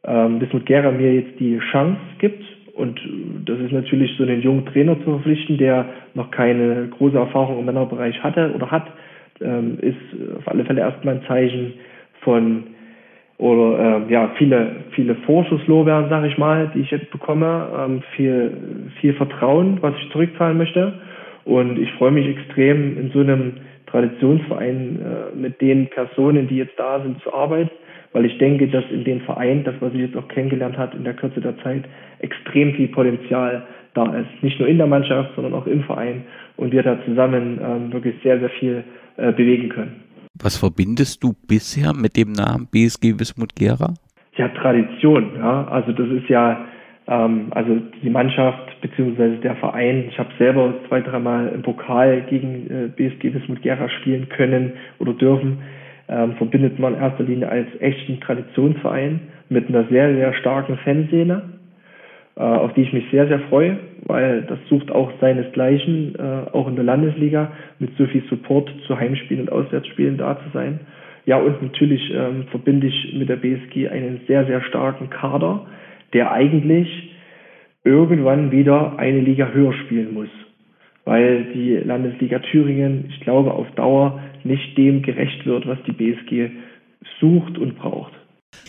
[0.04, 2.42] ähm, Bismut Gera mir jetzt die Chance gibt,
[2.74, 3.00] und
[3.46, 7.66] das ist natürlich so einen jungen Trainer zu verpflichten, der noch keine große Erfahrung im
[7.66, 8.86] Männerbereich hatte oder hat,
[9.40, 9.96] ähm, ist
[10.36, 11.74] auf alle Fälle erstmal ein Zeichen
[12.22, 12.64] von
[13.38, 18.56] oder ähm, ja viele viele Vorschusslorbeeren, sage ich mal, die ich jetzt bekomme, ähm, viel
[19.00, 20.94] viel Vertrauen, was ich zurückzahlen möchte.
[21.44, 23.52] Und ich freue mich extrem in so einem
[23.94, 27.70] Traditionsverein äh, mit den Personen, die jetzt da sind, zu arbeiten
[28.14, 31.04] weil ich denke, dass in dem Verein, das was ich jetzt auch kennengelernt hat in
[31.04, 31.84] der Kürze der Zeit,
[32.20, 34.28] extrem viel Potenzial da ist.
[34.40, 36.22] Nicht nur in der Mannschaft, sondern auch im Verein
[36.56, 38.84] und wir da zusammen ähm, wirklich sehr, sehr viel
[39.16, 40.04] äh, bewegen können.
[40.40, 43.94] Was verbindest du bisher mit dem Namen BSG Wismut Gera?
[44.36, 45.32] Ja, Tradition.
[45.36, 46.64] Ja, also das ist ja
[47.06, 50.06] also die Mannschaft beziehungsweise der Verein.
[50.08, 55.12] Ich habe selber zwei, dreimal im Pokal gegen äh, BSG Wismut Gera spielen können oder
[55.12, 55.58] dürfen
[56.08, 61.42] ähm, verbindet man in erster Linie als echten Traditionsverein mit einer sehr, sehr starken Fanszene,
[62.36, 66.68] äh, auf die ich mich sehr, sehr freue, weil das sucht auch seinesgleichen, äh, auch
[66.68, 70.80] in der Landesliga, mit so viel Support zu Heimspielen und Auswärtsspielen da zu sein.
[71.26, 75.66] Ja, und natürlich ähm, verbinde ich mit der BSG einen sehr, sehr starken Kader,
[76.14, 76.88] der eigentlich
[77.84, 80.30] irgendwann wieder eine Liga höher spielen muss
[81.04, 86.50] weil die Landesliga Thüringen, ich glaube, auf Dauer nicht dem gerecht wird, was die BSG
[87.20, 88.12] sucht und braucht.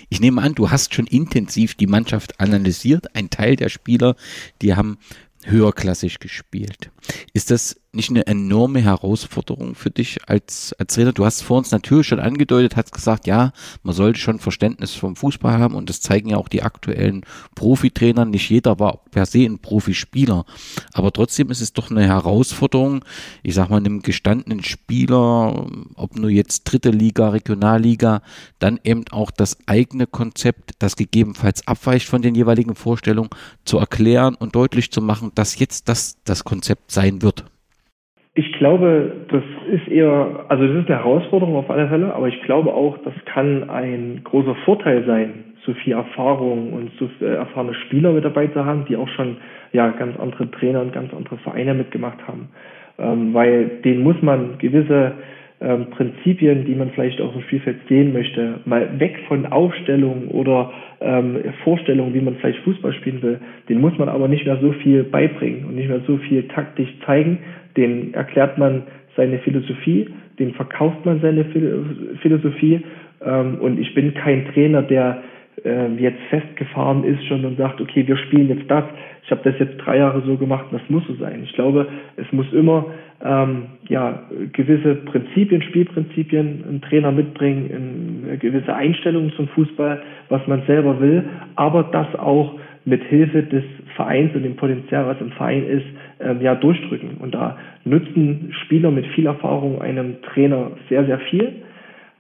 [0.09, 3.15] Ich nehme an, du hast schon intensiv die Mannschaft analysiert.
[3.15, 4.15] Ein Teil der Spieler,
[4.61, 4.97] die haben
[5.45, 6.91] höherklassig gespielt.
[7.33, 11.13] Ist das nicht eine enorme Herausforderung für dich als, als Trainer?
[11.13, 13.53] Du hast vor uns natürlich schon angedeutet, hast gesagt, ja,
[13.83, 18.25] man sollte schon Verständnis vom Fußball haben und das zeigen ja auch die aktuellen Profitrainer.
[18.25, 20.45] Nicht jeder war per se ein Profispieler,
[20.93, 23.05] aber trotzdem ist es doch eine Herausforderung,
[23.43, 28.21] ich sag mal, einem gestandenen Spieler, ob nur jetzt dritte Liga, Regionalliga,
[28.59, 33.29] dann eben auch das eigene Konzept, das gegebenenfalls abweicht von den jeweiligen Vorstellungen,
[33.63, 37.45] zu erklären und deutlich zu machen, dass jetzt das das Konzept sein wird.
[38.37, 42.41] Ich glaube, das ist eher, also das ist eine Herausforderung auf alle Fälle, aber ich
[42.43, 48.11] glaube auch, das kann ein großer Vorteil sein, so viel Erfahrung und so erfahrene Spieler
[48.11, 49.37] mit dabei zu haben, die auch schon
[49.71, 52.49] ja ganz andere Trainer und ganz andere Vereine mitgemacht haben.
[52.99, 55.13] Ähm, weil denen muss man gewisse
[55.61, 60.73] ähm, Prinzipien, die man vielleicht auf dem Spielfeld sehen möchte, mal weg von Aufstellungen oder
[60.99, 64.73] ähm, Vorstellungen, wie man vielleicht Fußball spielen will, den muss man aber nicht mehr so
[64.73, 67.39] viel beibringen und nicht mehr so viel taktisch zeigen,
[67.77, 68.83] den erklärt man
[69.15, 70.09] seine Philosophie,
[70.39, 71.45] den verkauft man seine
[72.21, 72.81] Philosophie
[73.25, 75.23] ähm, und ich bin kein Trainer, der
[75.63, 78.83] äh, jetzt festgefahren ist schon und sagt, okay, wir spielen jetzt das.
[79.23, 81.41] Ich habe das jetzt drei Jahre so gemacht, das muss so sein.
[81.43, 82.85] Ich glaube, es muss immer
[83.23, 90.63] ähm, ja gewisse Prinzipien, Spielprinzipien ein Trainer mitbringen, eine gewisse Einstellung zum Fußball, was man
[90.67, 91.23] selber will,
[91.55, 93.63] aber das auch mit Hilfe des
[93.95, 95.85] Vereins und dem Potenzial, was im Verein ist,
[96.19, 97.17] ähm, ja durchdrücken.
[97.19, 101.63] Und da nützen Spieler mit viel Erfahrung einem Trainer sehr, sehr viel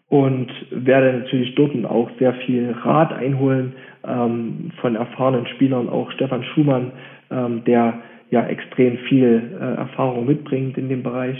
[0.09, 3.73] und werde natürlich dort auch sehr viel Rat einholen
[4.07, 6.91] ähm, von erfahrenen Spielern, auch Stefan Schumann,
[7.31, 7.99] ähm, der
[8.31, 11.37] ja extrem viel äh, Erfahrung mitbringt in dem Bereich.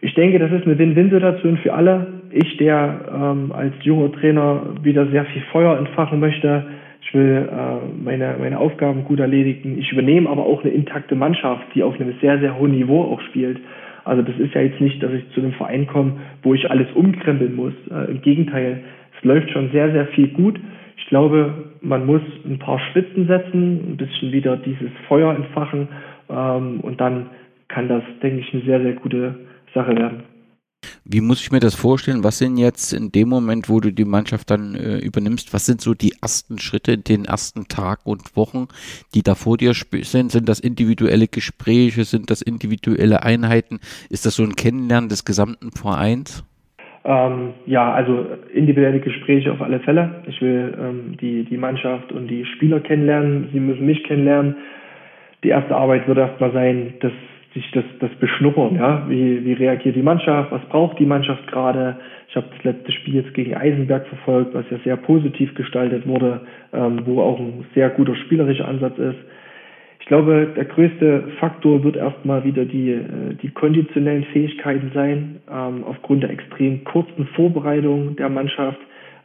[0.00, 2.06] Ich denke, das ist eine Win-Win-Situation für alle.
[2.30, 6.64] Ich, der ähm, als junger Trainer wieder sehr viel Feuer entfachen möchte,
[7.02, 9.78] ich will äh, meine, meine Aufgaben gut erledigen.
[9.78, 13.20] Ich übernehme aber auch eine intakte Mannschaft, die auf einem sehr, sehr hohen Niveau auch
[13.22, 13.58] spielt.
[14.04, 16.88] Also das ist ja jetzt nicht, dass ich zu einem Verein komme, wo ich alles
[16.94, 17.74] umkrempeln muss.
[17.90, 18.82] Äh, Im Gegenteil,
[19.18, 20.58] es läuft schon sehr, sehr viel gut.
[20.96, 25.88] Ich glaube, man muss ein paar Spitzen setzen, ein bisschen wieder dieses Feuer entfachen
[26.28, 27.26] ähm, und dann
[27.68, 29.34] kann das, denke ich, eine sehr, sehr gute
[29.74, 30.29] Sache werden.
[31.12, 32.22] Wie muss ich mir das vorstellen?
[32.22, 35.80] Was sind jetzt in dem Moment, wo du die Mannschaft dann äh, übernimmst, was sind
[35.80, 38.68] so die ersten Schritte in den ersten Tagen und Wochen,
[39.12, 40.30] die da vor dir sind?
[40.30, 42.04] Sind das individuelle Gespräche?
[42.04, 43.80] Sind das individuelle Einheiten?
[44.08, 46.44] Ist das so ein Kennenlernen des gesamten Vereins?
[47.02, 50.22] Ähm, ja, also individuelle Gespräche auf alle Fälle.
[50.28, 53.48] Ich will ähm, die, die Mannschaft und die Spieler kennenlernen.
[53.52, 54.54] Sie müssen mich kennenlernen.
[55.42, 57.12] Die erste Arbeit wird erstmal sein, das
[57.54, 61.96] sich das, das beschnuppern, ja, wie, wie reagiert die Mannschaft, was braucht die Mannschaft gerade.
[62.28, 66.42] Ich habe das letzte Spiel jetzt gegen Eisenberg verfolgt, was ja sehr positiv gestaltet wurde,
[66.72, 69.18] ähm, wo auch ein sehr guter spielerischer Ansatz ist.
[69.98, 75.84] Ich glaube, der größte Faktor wird erstmal wieder die, äh, die konditionellen Fähigkeiten sein, ähm,
[75.84, 78.78] aufgrund der extrem kurzen Vorbereitung der Mannschaft.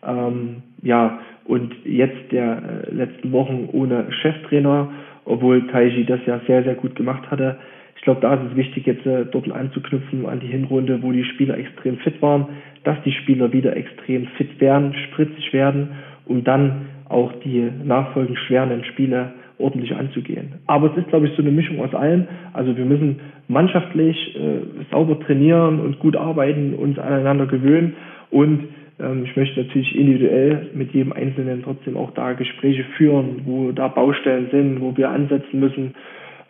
[0.06, 4.90] Ähm, ja, und jetzt der äh, letzten Wochen ohne Cheftrainer,
[5.26, 7.58] obwohl Taiji das ja sehr, sehr gut gemacht hatte,
[7.96, 11.24] ich glaube, da ist es wichtig, jetzt äh, dort anzuknüpfen an die Hinrunde, wo die
[11.24, 12.48] Spieler extrem fit waren,
[12.84, 15.90] dass die Spieler wieder extrem fit werden, spritzig werden,
[16.26, 20.56] um dann auch die nachfolgenden schweren Spiele ordentlich anzugehen.
[20.68, 22.28] Aber es ist, glaube ich, so eine Mischung aus allem.
[22.54, 24.60] Also wir müssen mannschaftlich äh,
[24.92, 27.96] sauber trainieren und gut arbeiten, uns aneinander gewöhnen
[28.32, 28.68] und
[29.00, 33.88] ähm, ich möchte natürlich individuell mit jedem Einzelnen trotzdem auch da Gespräche führen, wo da
[33.88, 35.96] Baustellen sind, wo wir ansetzen müssen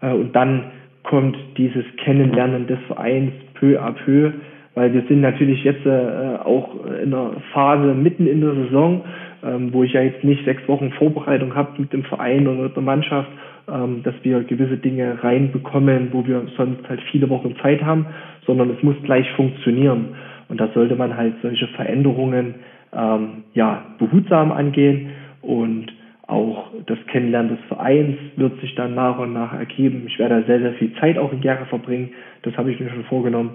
[0.01, 0.71] äh, und dann
[1.05, 4.31] kommt dieses Kennenlernen des Vereins peu à peu,
[4.73, 9.03] weil wir sind natürlich jetzt äh, auch in einer Phase mitten in der Saison,
[9.43, 12.75] ähm, wo ich ja jetzt nicht sechs Wochen Vorbereitung habe mit dem Verein oder mit
[12.75, 13.29] der Mannschaft,
[13.71, 18.05] ähm, dass wir gewisse Dinge reinbekommen, wo wir sonst halt viele Wochen Zeit haben,
[18.45, 20.09] sondern es muss gleich funktionieren.
[20.49, 22.55] Und da sollte man halt solche Veränderungen
[22.93, 25.09] ähm, ja behutsam angehen
[25.41, 25.87] und
[26.27, 30.05] auch das Kennenlernen des Vereins wird sich dann nach und nach ergeben.
[30.07, 32.11] Ich werde sehr, sehr viel Zeit auch in Gera verbringen.
[32.43, 33.51] Das habe ich mir schon vorgenommen,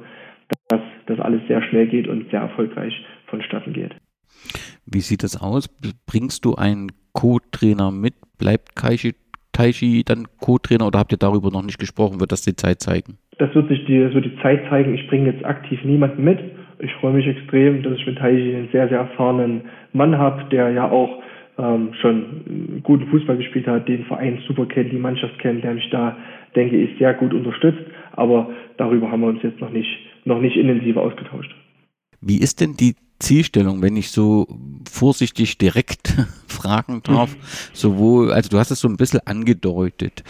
[0.69, 2.95] dass das alles sehr schnell geht und sehr erfolgreich
[3.27, 3.95] vonstatten geht.
[4.87, 5.69] Wie sieht das aus?
[6.07, 8.15] Bringst du einen Co-Trainer mit?
[8.39, 9.15] Bleibt Kaishi,
[9.53, 12.21] Taishi dann Co-Trainer oder habt ihr darüber noch nicht gesprochen?
[12.21, 13.19] Wird das die Zeit zeigen?
[13.39, 14.95] Das wird sich die, das wird die Zeit zeigen.
[14.95, 16.39] Ich bringe jetzt aktiv niemanden mit.
[16.79, 20.71] Ich freue mich extrem, dass ich mit Taishi einen sehr, sehr erfahrenen Mann habe, der
[20.71, 21.23] ja auch
[21.61, 25.89] ähm, schon guten Fußball gespielt hat, den Verein super kennt, die Mannschaft kennt, der mich
[25.91, 26.17] da,
[26.57, 27.83] denke ich, sehr gut unterstützt.
[28.13, 29.91] Aber darüber haben wir uns jetzt noch nicht,
[30.25, 31.55] noch nicht intensiver ausgetauscht.
[32.21, 34.47] Wie ist denn die Zielstellung, wenn ich so
[34.91, 36.15] vorsichtig direkt
[36.49, 37.41] fragen darf, mhm.
[37.73, 40.25] sowohl, also du hast es so ein bisschen angedeutet,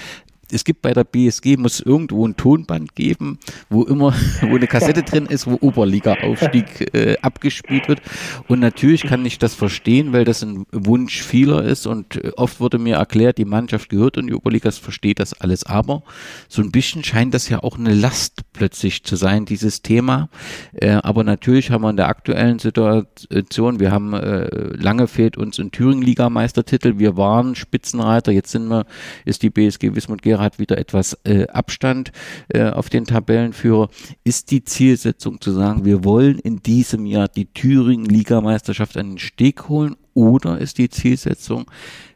[0.52, 5.02] es gibt bei der BSG, muss irgendwo ein Tonband geben, wo immer, wo eine Kassette
[5.02, 8.00] drin ist, wo Oberliga-Aufstieg äh, abgespielt wird.
[8.48, 12.60] Und natürlich kann ich das verstehen, weil das ein Wunsch vieler ist und äh, oft
[12.60, 15.64] wurde mir erklärt, die Mannschaft gehört und die Oberliga versteht das alles.
[15.64, 16.02] Aber
[16.48, 20.28] so ein bisschen scheint das ja auch eine Last plötzlich zu sein, dieses Thema.
[20.72, 25.58] Äh, aber natürlich haben wir in der aktuellen Situation, wir haben äh, lange fehlt uns
[25.58, 26.98] ein Thüringen-Ligameistertitel.
[26.98, 28.86] Wir waren Spitzenreiter, jetzt sind wir,
[29.24, 32.12] ist die BSG Wismut Gera hat wieder etwas äh, Abstand
[32.48, 33.88] äh, auf den Tabellenführer.
[34.24, 39.68] Ist die Zielsetzung zu sagen, wir wollen in diesem Jahr die Thüringen-Ligameisterschaft an den Steg
[39.68, 41.66] holen oder ist die Zielsetzung,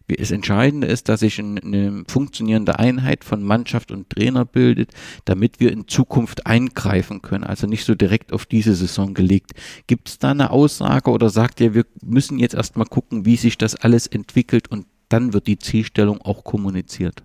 [0.07, 4.91] das Entscheidende ist, dass sich eine funktionierende Einheit von Mannschaft und Trainer bildet,
[5.25, 7.45] damit wir in Zukunft eingreifen können.
[7.45, 9.53] Also nicht so direkt auf diese Saison gelegt.
[9.87, 13.57] Gibt es da eine Aussage oder sagt ihr, wir müssen jetzt erstmal gucken, wie sich
[13.57, 17.23] das alles entwickelt und dann wird die Zielstellung auch kommuniziert?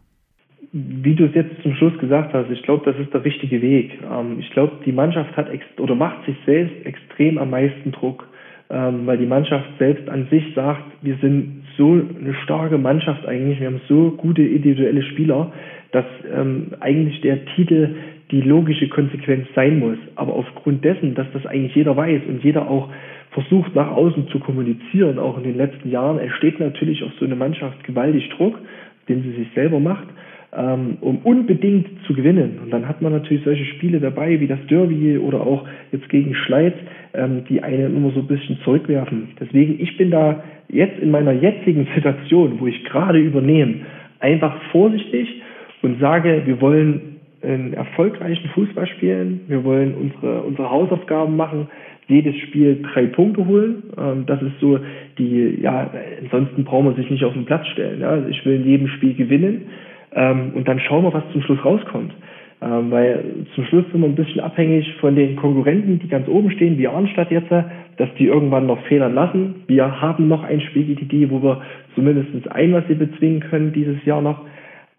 [0.72, 4.00] Wie du es jetzt zum Schluss gesagt hast, ich glaube, das ist der richtige Weg.
[4.04, 8.28] Ähm, ich glaube, die Mannschaft hat oder macht sich selbst extrem am meisten Druck,
[8.70, 13.60] ähm, weil die Mannschaft selbst an sich sagt, wir sind so eine starke Mannschaft eigentlich,
[13.60, 15.52] wir haben so gute individuelle Spieler,
[15.92, 16.06] dass
[16.36, 17.96] ähm, eigentlich der Titel
[18.30, 19.98] die logische Konsequenz sein muss.
[20.16, 22.90] Aber aufgrund dessen, dass das eigentlich jeder weiß und jeder auch
[23.32, 27.36] versucht nach außen zu kommunizieren, auch in den letzten Jahren, entsteht natürlich auf so eine
[27.36, 28.60] Mannschaft gewaltig Druck,
[29.08, 30.06] den sie sich selber macht
[30.52, 32.60] um unbedingt zu gewinnen.
[32.64, 36.34] Und dann hat man natürlich solche Spiele dabei wie das Derby oder auch jetzt gegen
[36.34, 36.74] Schleiz,
[37.14, 39.30] ähm, die einen immer so ein bisschen zurückwerfen.
[39.40, 43.82] Deswegen, ich bin da jetzt in meiner jetzigen Situation, wo ich gerade übernehme,
[44.20, 45.42] einfach vorsichtig
[45.82, 49.42] und sage, wir wollen einen erfolgreichen Fußball spielen.
[49.48, 51.68] Wir wollen unsere, unsere Hausaufgaben machen,
[52.08, 53.84] jedes Spiel drei Punkte holen.
[53.98, 54.80] Ähm, das ist so
[55.20, 55.92] die, ja,
[56.24, 58.02] ansonsten brauchen wir sich nicht auf den Platz stellen.
[58.02, 58.28] Ja.
[58.28, 59.68] Ich will in jedem Spiel gewinnen
[60.14, 62.14] ähm, und dann schauen wir, was zum Schluss rauskommt.
[62.62, 63.24] Ähm, weil
[63.56, 66.88] zum Schluss sind wir ein bisschen abhängig von den Konkurrenten, die ganz oben stehen, wie
[66.88, 69.64] Arnstadt jetzt, dass die irgendwann noch Fehler lassen.
[69.68, 71.62] Wir haben noch ein Spiel GTD, wo wir
[71.96, 74.42] zumindest ein, was sie bezwingen können dieses Jahr noch.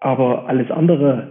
[0.00, 1.28] Aber alles andere,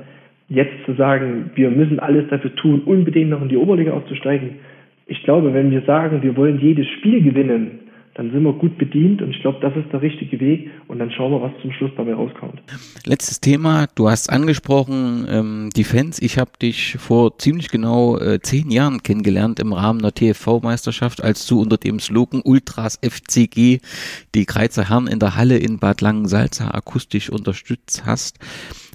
[0.50, 4.60] jetzt zu sagen, wir müssen alles dafür tun, unbedingt noch in die Oberliga aufzusteigen.
[5.08, 7.80] Ich glaube, wenn wir sagen, wir wollen jedes Spiel gewinnen,
[8.20, 11.09] dann sind wir gut bedient und ich glaube, das ist der richtige Weg und dann
[11.09, 12.61] schauen wir, was zum Schluss dabei rauskommt.
[13.05, 18.41] Letztes Thema, du hast angesprochen, ähm, die Fans, ich habe dich vor ziemlich genau äh,
[18.41, 23.80] zehn Jahren kennengelernt im Rahmen der TFV-Meisterschaft, als du unter dem Slogan Ultras FCG
[24.36, 28.38] die Kreizer Herren in der Halle in Bad Langensalza akustisch unterstützt hast.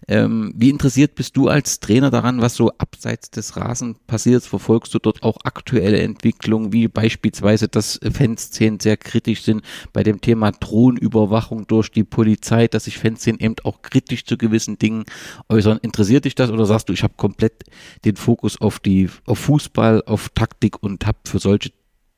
[0.08, 4.42] Ähm, wie interessiert bist du als Trainer daran, was so abseits des Rasen passiert?
[4.42, 10.20] Verfolgst du dort auch aktuelle Entwicklungen, wie beispielsweise, dass Fanszenen sehr kritisch sind bei dem
[10.20, 15.04] Thema Drohnenüberwachung durch die Polizei, dass sich Fanszenen eben auch kritisch zu gewissen Dingen
[15.48, 15.78] äußern?
[15.82, 17.64] Interessiert dich das oder sagst du, ich habe komplett
[18.04, 21.70] den Fokus auf die, auf Fußball, auf Taktik und habe für solche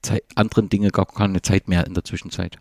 [0.02, 2.56] Zeit, anderen Dinge gar keine Zeit mehr in der Zwischenzeit?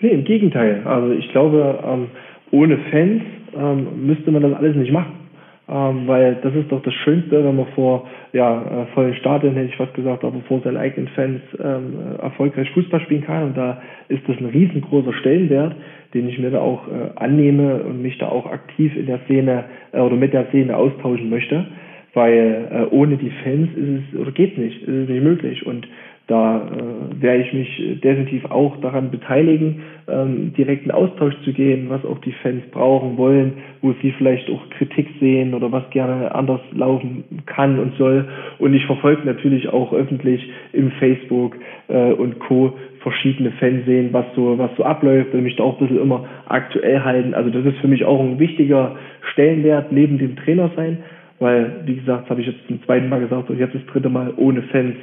[0.00, 0.86] Nee, im Gegenteil.
[0.86, 2.08] Also ich glaube, ähm,
[2.50, 3.22] ohne Fans
[3.58, 5.26] ähm, müsste man das alles nicht machen.
[5.68, 9.68] Ähm, weil das ist doch das Schönste, wenn man vor ja, äh, vollen Stadien, hätte
[9.68, 13.48] ich fast gesagt, aber vor seinen eigenen Fans ähm, erfolgreich Fußball spielen kann.
[13.48, 15.74] Und da ist das ein riesengroßer Stellenwert,
[16.14, 19.64] den ich mir da auch äh, annehme und mich da auch aktiv in der Szene
[19.90, 21.66] äh, oder mit der Szene austauschen möchte.
[22.14, 25.66] Weil äh, ohne die Fans ist es oder geht nicht, ist es nicht möglich.
[25.66, 25.88] Und
[26.28, 32.04] da äh, werde ich mich definitiv auch daran beteiligen, ähm, direkten Austausch zu gehen, was
[32.04, 36.60] auch die Fans brauchen wollen, wo sie vielleicht auch Kritik sehen oder was gerne anders
[36.72, 38.24] laufen kann und soll.
[38.58, 41.56] Und ich verfolge natürlich auch öffentlich im Facebook
[41.86, 42.76] äh, und Co.
[43.00, 47.04] verschiedene Fernsehen, was so, was so abläuft und mich da auch ein bisschen immer aktuell
[47.04, 47.34] halten.
[47.34, 48.96] Also das ist für mich auch ein wichtiger
[49.32, 50.98] Stellenwert neben dem Trainer sein,
[51.38, 54.32] weil, wie gesagt, habe ich jetzt zum zweiten Mal gesagt und jetzt das dritte Mal
[54.36, 54.96] ohne Fans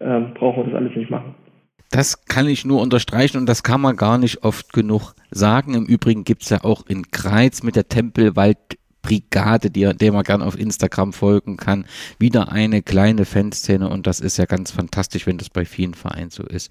[0.00, 1.34] ähm, brauchen wir das alles nicht machen.
[1.90, 5.74] Das kann ich nur unterstreichen und das kann man gar nicht oft genug sagen.
[5.74, 8.56] Im Übrigen gibt es ja auch in Kreiz mit der Tempelwald
[9.02, 11.84] Brigade, die, der man gern auf Instagram folgen kann.
[12.18, 16.30] Wieder eine kleine Fanszene und das ist ja ganz fantastisch, wenn das bei vielen Vereinen
[16.30, 16.70] so ist.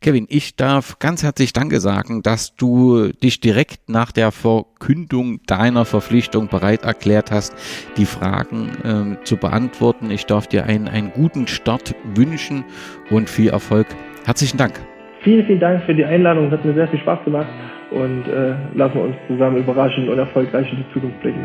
[0.00, 5.84] Kevin, ich darf ganz herzlich Danke sagen, dass du dich direkt nach der Verkündung deiner
[5.84, 7.54] Verpflichtung bereit erklärt hast,
[7.96, 10.10] die Fragen äh, zu beantworten.
[10.10, 12.64] Ich darf dir einen, einen guten Start wünschen
[13.10, 13.86] und viel Erfolg.
[14.24, 14.74] Herzlichen Dank.
[15.22, 16.46] Vielen, vielen Dank für die Einladung.
[16.46, 17.48] Es hat mir sehr viel Spaß gemacht
[17.90, 21.40] und äh, lassen wir uns zusammen überraschen und erfolgreich in die Zukunft blicken.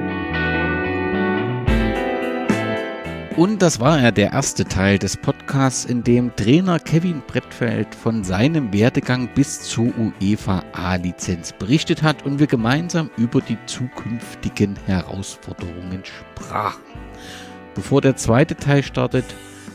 [3.35, 8.23] Und das war ja der erste Teil des Podcasts, in dem Trainer Kevin Brettfeld von
[8.23, 9.91] seinem Werdegang bis zur
[10.21, 16.83] UEFA A-Lizenz berichtet hat und wir gemeinsam über die zukünftigen Herausforderungen sprachen.
[17.73, 19.25] Bevor der zweite Teil startet,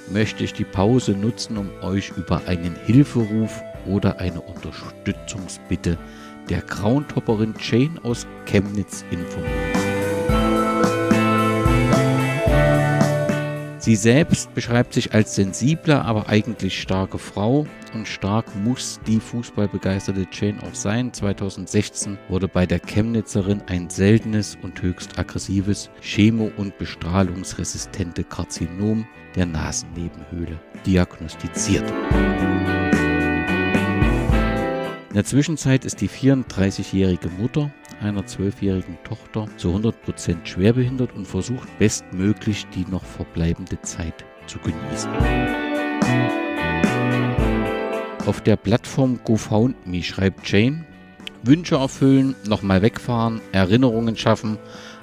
[0.08, 6.17] möchte ich die Pause nutzen, um euch über einen Hilferuf oder eine Unterstützungsbitte zu
[6.49, 9.88] der Grauntopperin Jane aus Chemnitz informiert.
[13.88, 20.26] Sie selbst beschreibt sich als sensible, aber eigentlich starke Frau und stark muss die fußballbegeisterte
[20.30, 21.11] Jane auch sein.
[21.11, 29.46] 2016 wurde bei der Chemnitzerin ein seltenes und höchst aggressives chemo- und bestrahlungsresistente Karzinom der
[29.46, 31.90] Nasennebenhöhle diagnostiziert.
[35.09, 37.70] In der Zwischenzeit ist die 34-jährige Mutter
[38.02, 45.11] einer zwölfjährigen Tochter zu 100% schwerbehindert und versucht bestmöglich die noch verbleibende Zeit zu genießen.
[48.26, 50.84] Auf der Plattform GoFoundMe schreibt Jane,
[51.42, 54.59] Wünsche erfüllen, nochmal wegfahren, Erinnerungen schaffen,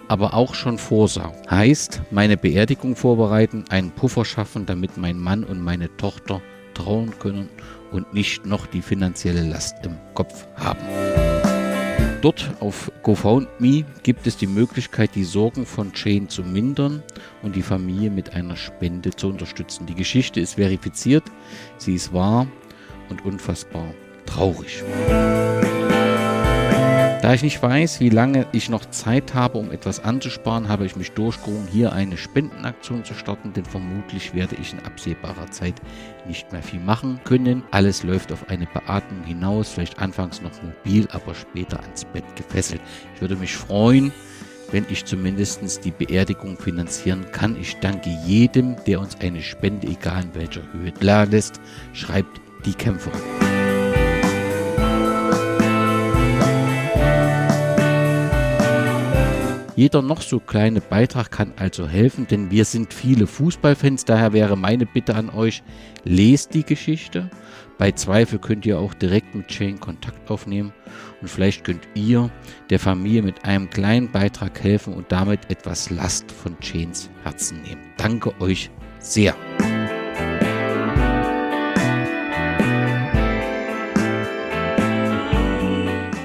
[0.07, 1.49] aber auch schon Vorsorgen.
[1.49, 6.43] Heißt, meine Beerdigung vorbereiten, einen Puffer schaffen, damit mein Mann und meine Tochter
[6.75, 7.49] trauen können
[7.95, 10.79] und nicht noch die finanzielle Last im Kopf haben.
[12.21, 17.03] Dort auf GoFoundMe gibt es die Möglichkeit, die Sorgen von Jane zu mindern
[17.43, 19.85] und die Familie mit einer Spende zu unterstützen.
[19.85, 21.23] Die Geschichte ist verifiziert,
[21.77, 22.47] sie ist wahr
[23.09, 23.93] und unfassbar
[24.25, 24.83] traurig.
[27.25, 30.95] Da ich nicht weiß, wie lange ich noch Zeit habe, um etwas anzusparen, habe ich
[30.95, 35.73] mich durchgerungen, hier eine Spendenaktion zu starten, denn vermutlich werde ich in absehbarer Zeit
[36.27, 37.63] nicht mehr viel machen können.
[37.71, 42.81] Alles läuft auf eine Beatmung hinaus, vielleicht anfangs noch mobil, aber später ans Bett gefesselt.
[43.15, 44.11] Ich würde mich freuen,
[44.69, 47.59] wenn ich zumindest die Beerdigung finanzieren kann.
[47.59, 50.93] Ich danke jedem, der uns eine Spende, egal in welcher Höhe,
[51.25, 51.59] lässt,
[51.91, 53.54] schreibt die Kämpferin.
[59.75, 64.05] Jeder noch so kleine Beitrag kann also helfen, denn wir sind viele Fußballfans.
[64.05, 65.63] Daher wäre meine Bitte an euch,
[66.05, 67.29] lest die Geschichte.
[67.77, 70.71] Bei Zweifel könnt ihr auch direkt mit Jane Kontakt aufnehmen
[71.21, 72.31] und vielleicht könnt ihr
[72.69, 77.81] der Familie mit einem kleinen Beitrag helfen und damit etwas Last von Janes Herzen nehmen.
[77.97, 79.35] Danke euch sehr.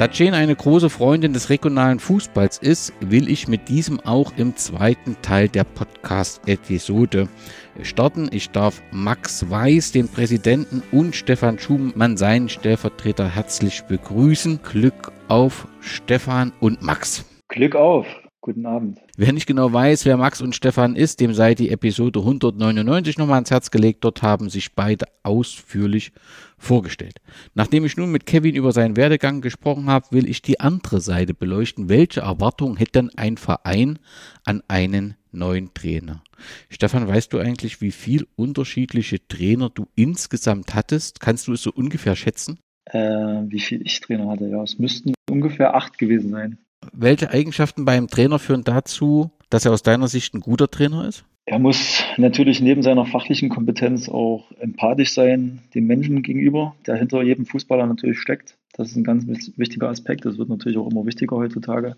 [0.01, 4.57] Da Jane eine große Freundin des regionalen Fußballs ist, will ich mit diesem auch im
[4.57, 7.29] zweiten Teil der Podcast-Episode
[7.83, 8.31] starten.
[8.33, 14.61] Ich darf Max Weiß, den Präsidenten, und Stefan Schumann, seinen Stellvertreter, herzlich begrüßen.
[14.63, 17.27] Glück auf, Stefan und Max.
[17.49, 18.07] Glück auf.
[18.43, 19.03] Guten Abend.
[19.19, 23.35] Wer nicht genau weiß, wer Max und Stefan ist, dem sei die Episode 199 nochmal
[23.35, 24.03] ans Herz gelegt.
[24.03, 26.13] Dort haben sich beide ausführlich
[26.57, 27.21] vorgestellt.
[27.53, 31.35] Nachdem ich nun mit Kevin über seinen Werdegang gesprochen habe, will ich die andere Seite
[31.35, 31.91] beleuchten.
[31.91, 33.99] Welche Erwartungen hätte denn ein Verein
[34.45, 36.23] an einen neuen Trainer?
[36.71, 41.21] Stefan, weißt du eigentlich, wie viel unterschiedliche Trainer du insgesamt hattest?
[41.21, 42.59] Kannst du es so ungefähr schätzen?
[42.87, 44.49] Äh, wie viel ich Trainer hatte?
[44.49, 46.59] Ja, es müssten ungefähr acht gewesen sein.
[46.93, 51.25] Welche Eigenschaften beim Trainer führen dazu, dass er aus deiner Sicht ein guter Trainer ist?
[51.47, 57.23] Er muss natürlich neben seiner fachlichen Kompetenz auch empathisch sein dem Menschen gegenüber, der hinter
[57.23, 58.57] jedem Fußballer natürlich steckt.
[58.75, 59.27] Das ist ein ganz
[59.57, 60.25] wichtiger Aspekt.
[60.25, 61.97] Das wird natürlich auch immer wichtiger heutzutage.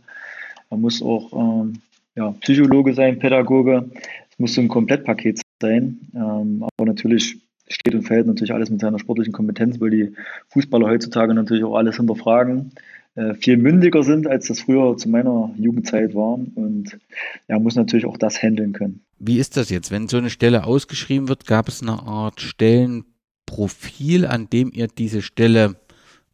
[0.70, 1.74] Er muss auch ähm,
[2.16, 3.90] ja, Psychologe sein, Pädagoge.
[4.30, 6.00] Es muss so ein Komplettpaket sein.
[6.14, 7.36] Ähm, aber natürlich
[7.68, 10.14] steht und fällt natürlich alles mit seiner sportlichen Kompetenz, weil die
[10.48, 12.72] Fußballer heutzutage natürlich auch alles hinterfragen
[13.14, 16.34] äh, viel mündiger sind, als das früher zu meiner Jugendzeit war.
[16.54, 16.98] Und
[17.46, 19.02] er muss natürlich auch das handeln können.
[19.18, 19.90] Wie ist das jetzt?
[19.90, 25.22] Wenn so eine Stelle ausgeschrieben wird, gab es eine Art Stellenprofil, an dem ihr diese
[25.22, 25.76] Stelle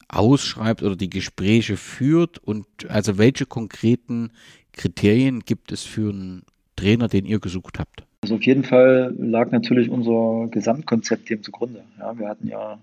[0.09, 2.39] ausschreibt oder die Gespräche führt?
[2.39, 4.31] Und also welche konkreten
[4.72, 6.43] Kriterien gibt es für einen
[6.76, 8.05] Trainer, den ihr gesucht habt?
[8.22, 11.83] Also auf jeden Fall lag natürlich unser Gesamtkonzept dem zugrunde.
[11.99, 12.79] Ja, wir hatten ja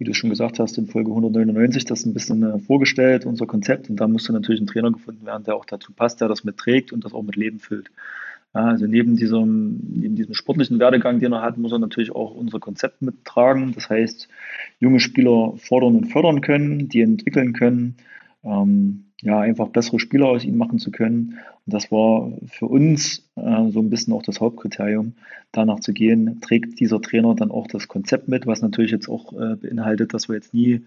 [0.00, 3.90] wie du schon gesagt hast, in Folge 199 das ein bisschen äh, vorgestellt, unser Konzept.
[3.90, 6.90] Und da musste natürlich ein Trainer gefunden werden, der auch dazu passt, der das mitträgt
[6.90, 7.90] und das auch mit Leben füllt.
[8.54, 12.34] Ja, also neben diesem, neben diesem sportlichen Werdegang, den er hat, muss er natürlich auch
[12.34, 13.74] unser Konzept mittragen.
[13.74, 14.28] Das heißt,
[14.80, 17.96] junge Spieler fordern und fördern können, die entwickeln können.
[18.42, 21.38] Ähm, ja, einfach bessere Spieler aus ihnen machen zu können.
[21.66, 25.14] Und das war für uns äh, so ein bisschen auch das Hauptkriterium,
[25.52, 29.32] danach zu gehen, trägt dieser Trainer dann auch das Konzept mit, was natürlich jetzt auch
[29.32, 30.82] äh, beinhaltet, dass wir jetzt nie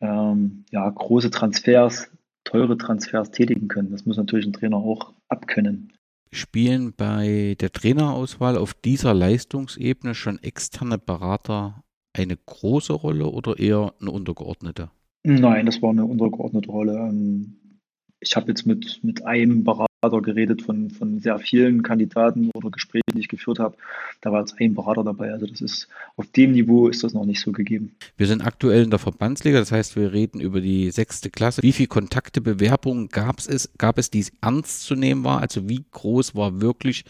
[0.00, 2.10] ähm, ja, große Transfers,
[2.44, 3.90] teure Transfers tätigen können.
[3.92, 5.92] Das muss natürlich ein Trainer auch abkönnen.
[6.32, 11.84] Spielen bei der Trainerauswahl auf dieser Leistungsebene schon externe Berater
[12.14, 14.90] eine große Rolle oder eher eine untergeordnete?
[15.24, 16.94] Nein, das war eine untergeordnete Rolle.
[16.94, 17.56] Ähm,
[18.22, 19.88] ich habe jetzt mit, mit einem Berater
[20.22, 23.76] geredet von, von sehr vielen Kandidaten oder Gesprächen, die ich geführt habe.
[24.20, 25.32] Da war jetzt ein Berater dabei.
[25.32, 27.96] Also das ist auf dem Niveau ist das noch nicht so gegeben.
[28.16, 31.62] Wir sind aktuell in der Verbandsliga, das heißt, wir reden über die sechste Klasse.
[31.62, 35.40] Wie viele Kontakte, Bewerbungen gab es, gab es, die es ernst zu nehmen war?
[35.40, 37.04] Also wie groß war wirklich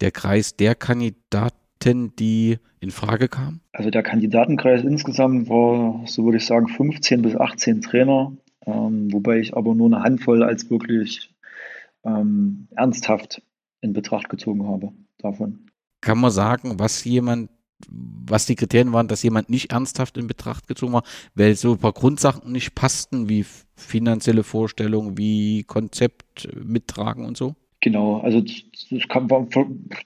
[0.00, 1.56] der Kreis der Kandidaten,
[2.16, 3.60] die in Frage kamen?
[3.72, 8.32] Also der Kandidatenkreis insgesamt war, so würde ich sagen, 15 bis 18 Trainer
[8.66, 11.32] ähm, wobei ich aber nur eine Handvoll als wirklich
[12.04, 13.42] ähm, ernsthaft
[13.80, 15.66] in Betracht gezogen habe davon.
[16.00, 17.50] Kann man sagen, was jemand,
[17.88, 21.04] was die Kriterien waren, dass jemand nicht ernsthaft in Betracht gezogen war,
[21.34, 27.54] weil so ein paar Grundsachen nicht passten, wie finanzielle Vorstellungen, wie Konzept mittragen und so?
[27.82, 28.44] Genau, also
[29.08, 29.46] kam, war,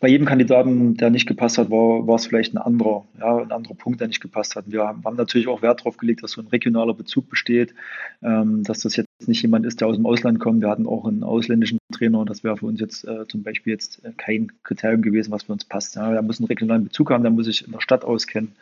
[0.00, 3.50] bei jedem Kandidaten, der nicht gepasst hat, war, war es vielleicht ein anderer, ja, ein
[3.50, 4.66] anderer Punkt, der nicht gepasst hat.
[4.68, 7.74] Wir haben natürlich auch Wert darauf gelegt, dass so ein regionaler Bezug besteht,
[8.22, 10.60] ähm, dass das jetzt nicht jemand ist, der aus dem Ausland kommt.
[10.62, 14.04] Wir hatten auch einen ausländischen Trainer, das wäre für uns jetzt äh, zum Beispiel jetzt
[14.04, 15.96] äh, kein Kriterium gewesen, was für uns passt.
[15.96, 18.52] Ja, der muss einen regionalen Bezug haben, der muss sich in der Stadt auskennen,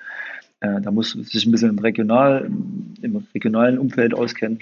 [0.61, 2.51] äh, da muss sich ein bisschen im, Regional,
[3.03, 4.61] im regionalen Umfeld auskennen.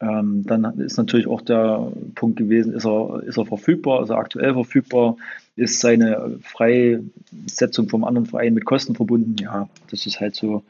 [0.00, 4.18] Ähm, dann ist natürlich auch der Punkt gewesen, ist er, ist er verfügbar, ist er
[4.18, 5.16] aktuell verfügbar,
[5.56, 9.34] ist seine Freisetzung vom anderen Verein mit Kosten verbunden.
[9.40, 10.62] Ja, das ist halt so,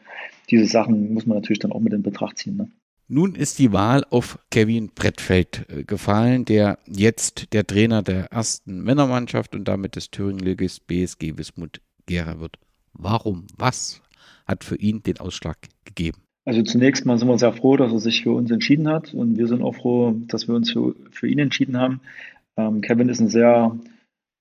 [0.49, 2.57] diese Sachen muss man natürlich dann auch mit in Betracht ziehen.
[2.57, 2.71] Ne?
[3.07, 8.83] Nun ist die Wahl auf Kevin Brettfeld äh, gefallen, der jetzt der Trainer der ersten
[8.83, 12.59] Männermannschaft und damit des Thüringen-Ligist BSG Wismut Gera wird.
[12.95, 13.47] Warum?
[13.57, 14.01] Was
[14.47, 16.23] hat für ihn den Ausschlag gegeben?
[16.49, 19.37] Also zunächst mal sind wir sehr froh, dass er sich für uns entschieden hat und
[19.37, 22.01] wir sind auch froh, dass wir uns für, für ihn entschieden haben.
[22.57, 23.77] Ähm, Kevin ist ein sehr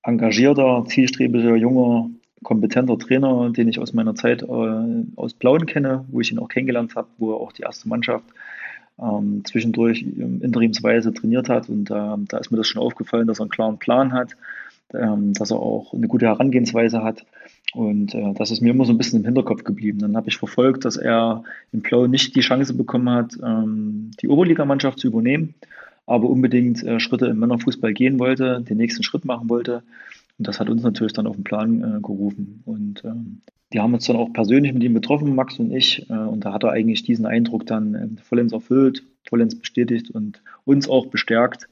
[0.02, 2.08] engagierter, zielstrebiger, junger,
[2.42, 6.48] kompetenter Trainer, den ich aus meiner Zeit äh, aus Blauen kenne, wo ich ihn auch
[6.48, 8.24] kennengelernt habe, wo er auch die erste Mannschaft
[8.98, 11.68] ähm, zwischendurch interimsweise trainiert hat.
[11.68, 14.34] Und äh, da ist mir das schon aufgefallen, dass er einen klaren Plan hat,
[14.94, 17.26] ähm, dass er auch eine gute Herangehensweise hat.
[17.74, 19.98] Und äh, das ist mir immer so ein bisschen im Hinterkopf geblieben.
[19.98, 24.28] Dann habe ich verfolgt, dass er in Blau nicht die Chance bekommen hat, ähm, die
[24.28, 25.54] Oberligamannschaft zu übernehmen,
[26.06, 29.82] aber unbedingt äh, Schritte im Männerfußball gehen wollte, den nächsten Schritt machen wollte.
[30.38, 32.62] Und das hat uns natürlich dann auf den Plan äh, gerufen.
[32.64, 33.42] Und ähm,
[33.72, 36.08] die haben uns dann auch persönlich mit ihm getroffen, Max und ich.
[36.08, 40.42] Äh, und da hat er eigentlich diesen Eindruck dann äh, vollends erfüllt, vollends bestätigt und
[40.64, 41.68] uns auch bestärkt,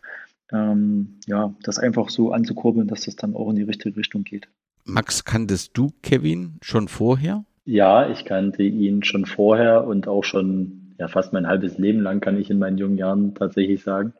[0.52, 4.48] ähm, ja, das einfach so anzukurbeln, dass das dann auch in die richtige Richtung geht.
[4.88, 7.44] Max, kanntest du Kevin schon vorher?
[7.64, 12.20] Ja, ich kannte ihn schon vorher und auch schon ja, fast mein halbes Leben lang,
[12.20, 14.12] kann ich in meinen jungen Jahren tatsächlich sagen.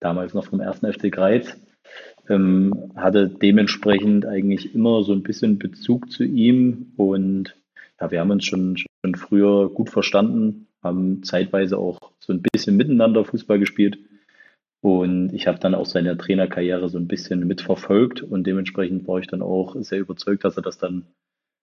[0.00, 1.56] Damals noch vom ersten FC Greiz.
[2.28, 7.56] Ähm, hatte dementsprechend eigentlich immer so ein bisschen Bezug zu ihm und
[8.00, 12.76] ja, wir haben uns schon, schon früher gut verstanden, haben zeitweise auch so ein bisschen
[12.76, 13.98] miteinander Fußball gespielt.
[14.82, 19.26] Und ich habe dann auch seine Trainerkarriere so ein bisschen mitverfolgt und dementsprechend war ich
[19.26, 21.06] dann auch sehr überzeugt, dass er das dann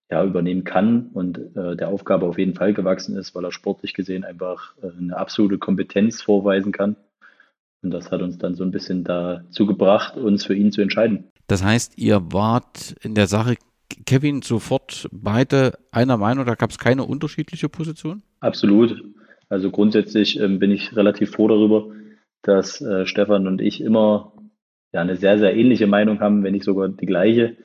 [0.09, 3.93] ja, übernehmen kann und äh, der Aufgabe auf jeden Fall gewachsen ist, weil er sportlich
[3.93, 6.95] gesehen einfach äh, eine absolute Kompetenz vorweisen kann.
[7.81, 11.25] Und das hat uns dann so ein bisschen dazu gebracht, uns für ihn zu entscheiden.
[11.47, 13.55] Das heißt, ihr wart in der Sache
[14.05, 18.21] Kevin sofort beide einer Meinung, da gab es keine unterschiedliche Position?
[18.39, 19.03] Absolut.
[19.49, 21.87] Also grundsätzlich ähm, bin ich relativ froh darüber,
[22.41, 24.33] dass äh, Stefan und ich immer
[24.93, 27.57] ja, eine sehr, sehr ähnliche Meinung haben, wenn nicht sogar die gleiche.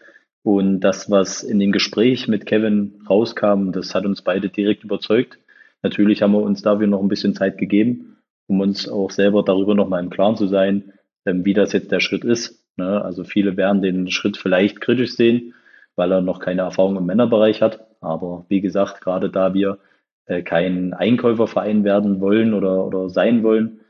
[0.42, 5.38] Und das, was in dem Gespräch mit Kevin rauskam, das hat uns beide direkt überzeugt.
[5.82, 8.18] Natürlich haben wir uns dafür noch ein bisschen Zeit gegeben,
[8.48, 10.92] um uns auch selber darüber nochmal im Klaren zu sein,
[11.26, 12.66] ähm, wie das jetzt der Schritt ist.
[12.76, 13.02] Ne?
[13.02, 15.54] Also viele werden den Schritt vielleicht kritisch sehen,
[15.94, 17.86] weil er noch keine Erfahrung im Männerbereich hat.
[18.00, 19.78] Aber wie gesagt, gerade da wir
[20.26, 23.80] äh, kein Einkäuferverein werden wollen oder, oder sein wollen,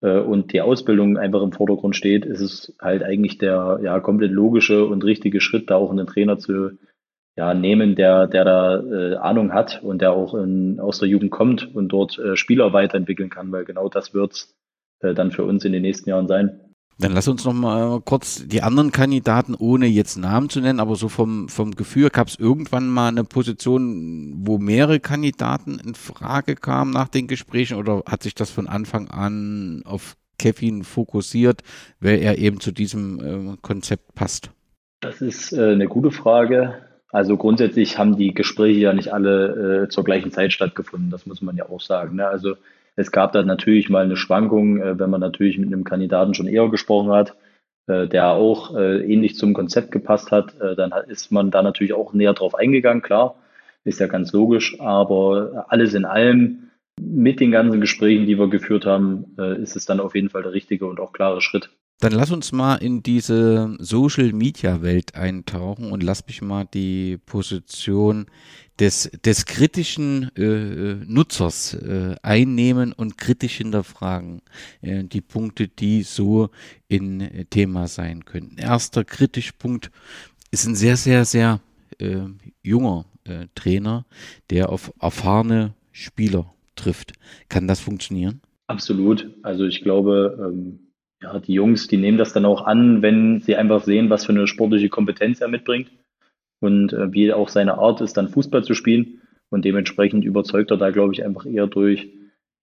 [0.00, 4.84] und die Ausbildung einfach im Vordergrund steht, ist es halt eigentlich der ja, komplett logische
[4.84, 6.72] und richtige Schritt, da auch einen Trainer zu
[7.36, 11.30] ja, nehmen, der, der da äh, Ahnung hat und der auch in, aus der Jugend
[11.30, 14.48] kommt und dort äh, Spieler weiterentwickeln kann, weil genau das wird
[15.00, 16.60] äh, dann für uns in den nächsten Jahren sein.
[16.98, 20.96] Dann lass uns noch mal kurz die anderen Kandidaten, ohne jetzt Namen zu nennen, aber
[20.96, 26.54] so vom, vom Gefühl, gab es irgendwann mal eine Position, wo mehrere Kandidaten in Frage
[26.54, 31.62] kamen nach den Gesprächen oder hat sich das von Anfang an auf Kevin fokussiert,
[32.00, 34.50] weil er eben zu diesem äh, Konzept passt?
[35.00, 36.82] Das ist äh, eine gute Frage.
[37.10, 41.42] Also grundsätzlich haben die Gespräche ja nicht alle äh, zur gleichen Zeit stattgefunden, das muss
[41.42, 42.16] man ja auch sagen.
[42.16, 42.26] Ne?
[42.26, 42.56] Also
[42.96, 46.48] es gab da natürlich mal eine Schwankung, äh, wenn man natürlich mit einem Kandidaten schon
[46.48, 47.36] eher gesprochen hat,
[47.86, 51.92] äh, der auch äh, ähnlich zum Konzept gepasst hat, äh, dann ist man da natürlich
[51.92, 53.36] auch näher drauf eingegangen, klar,
[53.84, 56.70] ist ja ganz logisch, aber alles in allem
[57.00, 60.42] mit den ganzen Gesprächen, die wir geführt haben, äh, ist es dann auf jeden Fall
[60.42, 61.70] der richtige und auch klare Schritt.
[61.98, 67.16] Dann lass uns mal in diese Social Media Welt eintauchen und lass mich mal die
[67.24, 68.26] Position
[68.78, 74.42] des, des kritischen äh, Nutzers äh, einnehmen und kritisch hinterfragen.
[74.82, 76.50] Äh, die Punkte, die so
[76.86, 78.56] in äh, Thema sein können.
[78.58, 79.90] Erster Kritischpunkt
[80.50, 81.60] ist ein sehr, sehr, sehr
[81.98, 82.18] äh,
[82.62, 84.04] junger äh, Trainer,
[84.50, 87.14] der auf erfahrene Spieler trifft.
[87.48, 88.42] Kann das funktionieren?
[88.66, 89.30] Absolut.
[89.42, 90.80] Also ich glaube, ähm
[91.22, 94.32] ja, die Jungs, die nehmen das dann auch an, wenn sie einfach sehen, was für
[94.32, 95.90] eine sportliche Kompetenz er mitbringt
[96.60, 99.22] und äh, wie auch seine Art ist, dann Fußball zu spielen.
[99.48, 102.08] Und dementsprechend überzeugt er da, glaube ich, einfach eher durch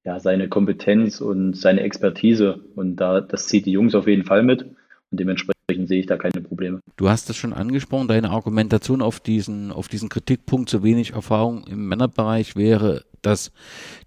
[0.03, 2.59] ja, seine Kompetenz und seine Expertise.
[2.75, 4.63] Und da, das zieht die Jungs auf jeden Fall mit.
[4.63, 5.52] Und dementsprechend
[5.93, 6.79] sehe ich da keine Probleme.
[6.97, 11.67] Du hast es schon angesprochen, deine Argumentation auf diesen, auf diesen Kritikpunkt, so wenig Erfahrung
[11.67, 13.51] im Männerbereich wäre das,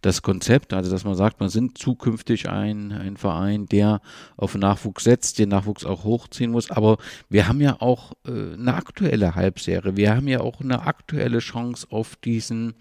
[0.03, 4.01] das Konzept, also dass man sagt, man sind zukünftig ein, ein Verein, der
[4.37, 6.70] auf Nachwuchs setzt, den Nachwuchs auch hochziehen muss.
[6.70, 9.97] Aber wir haben ja auch äh, eine aktuelle Halbserie.
[9.97, 12.74] Wir haben ja auch eine aktuelle Chance auf diesen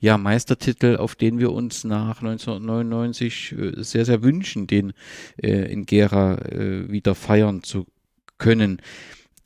[0.00, 4.92] ja, Meistertitel, auf den wir uns nach 1999 äh, sehr, sehr wünschen, den
[5.40, 7.86] äh, in Gera äh, wieder feiern zu
[8.38, 8.80] können.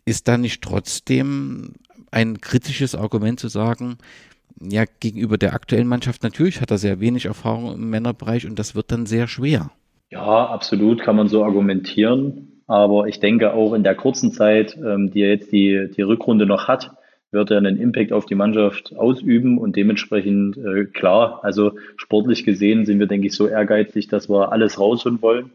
[0.04, 1.72] Ist da nicht trotzdem
[2.10, 3.98] ein kritisches Argument zu sagen,
[4.60, 8.74] ja, gegenüber der aktuellen Mannschaft natürlich hat er sehr wenig Erfahrung im Männerbereich und das
[8.74, 9.70] wird dann sehr schwer.
[10.10, 12.62] Ja, absolut kann man so argumentieren.
[12.66, 16.46] Aber ich denke auch in der kurzen Zeit, ähm, die er jetzt die, die Rückrunde
[16.46, 16.92] noch hat,
[17.30, 22.84] wird er einen Impact auf die Mannschaft ausüben und dementsprechend äh, klar, also sportlich gesehen
[22.84, 25.50] sind wir, denke ich, so ehrgeizig, dass wir alles rausholen wollen.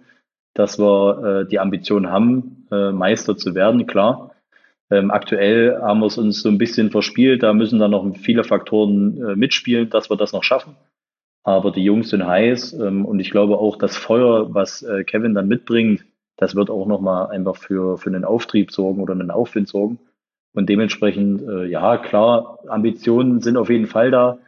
[0.57, 4.31] Dass wir äh, die Ambition haben, äh, Meister zu werden, klar.
[4.89, 8.43] Ähm, aktuell haben wir es uns so ein bisschen verspielt, da müssen dann noch viele
[8.43, 10.75] Faktoren äh, mitspielen, dass wir das noch schaffen.
[11.43, 15.35] Aber die Jungs sind heiß ähm, und ich glaube auch das Feuer, was äh, Kevin
[15.35, 16.05] dann mitbringt,
[16.37, 19.99] das wird auch nochmal einfach für, für einen Auftrieb sorgen oder einen Aufwind sorgen.
[20.53, 24.39] Und dementsprechend, äh, ja, klar, Ambitionen sind auf jeden Fall da.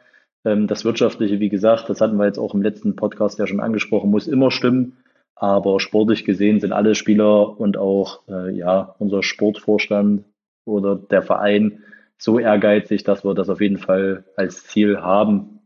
[0.43, 3.59] Ähm, das Wirtschaftliche, wie gesagt, das hatten wir jetzt auch im letzten Podcast ja schon
[3.59, 4.97] angesprochen, muss immer stimmen.
[5.39, 10.25] Aber sportlich gesehen sind alle Spieler und auch äh, ja, unser Sportvorstand
[10.65, 11.83] oder der Verein
[12.17, 15.59] so ehrgeizig, dass wir das auf jeden Fall als Ziel haben,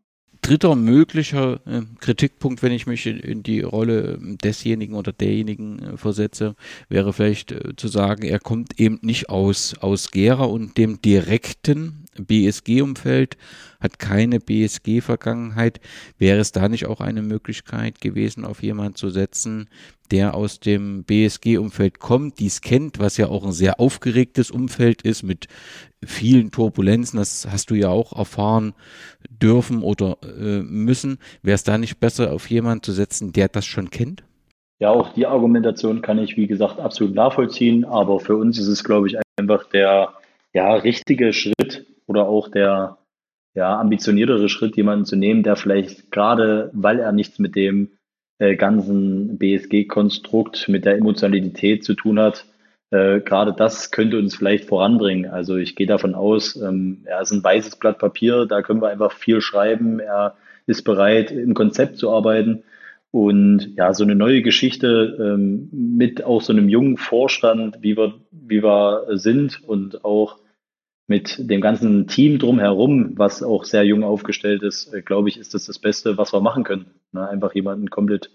[0.44, 6.56] dritter möglicher äh, Kritikpunkt, wenn ich mich in, die Rolle desjenigen oder derjenigen äh, versetze,
[6.90, 12.06] wäre vielleicht äh, zu sagen, er kommt eben nicht aus, aus Gera und dem direkten
[12.18, 13.38] BSG-Umfeld,
[13.84, 15.80] hat keine BSG-Vergangenheit.
[16.18, 19.70] Wäre es da nicht auch eine Möglichkeit gewesen, auf jemanden zu setzen,
[20.10, 25.24] der aus dem BSG-Umfeld kommt, dies kennt, was ja auch ein sehr aufgeregtes Umfeld ist
[25.24, 25.48] mit
[26.04, 28.74] vielen Turbulenzen, das hast du ja auch erfahren
[29.30, 31.20] dürfen oder äh, müssen.
[31.42, 34.24] Wäre es da nicht besser, auf jemanden zu setzen, der das schon kennt?
[34.80, 37.86] Ja, auch die Argumentation kann ich, wie gesagt, absolut nachvollziehen.
[37.86, 40.14] Aber für uns ist es, glaube ich, einfach der
[40.54, 42.98] ja, richtige Schritt oder auch der
[43.54, 47.92] ja, ambitioniertere Schritt, jemanden zu nehmen, der vielleicht gerade, weil er nichts mit dem
[48.40, 52.46] äh, ganzen BSG-Konstrukt, mit der Emotionalität zu tun hat,
[52.94, 55.30] äh, gerade das könnte uns vielleicht voranbringen.
[55.30, 58.90] Also ich gehe davon aus, ähm, er ist ein weißes Blatt Papier, da können wir
[58.90, 60.00] einfach viel schreiben.
[60.00, 60.36] Er
[60.68, 62.64] ist bereit, im Konzept zu arbeiten.
[63.10, 68.14] Und ja, so eine neue Geschichte ähm, mit auch so einem jungen Vorstand, wie wir,
[68.32, 70.38] wie wir sind und auch
[71.08, 75.54] mit dem ganzen Team drumherum, was auch sehr jung aufgestellt ist, äh, glaube ich, ist
[75.54, 76.86] das das Beste, was wir machen können.
[77.12, 77.28] Ne?
[77.28, 78.32] Einfach jemanden komplett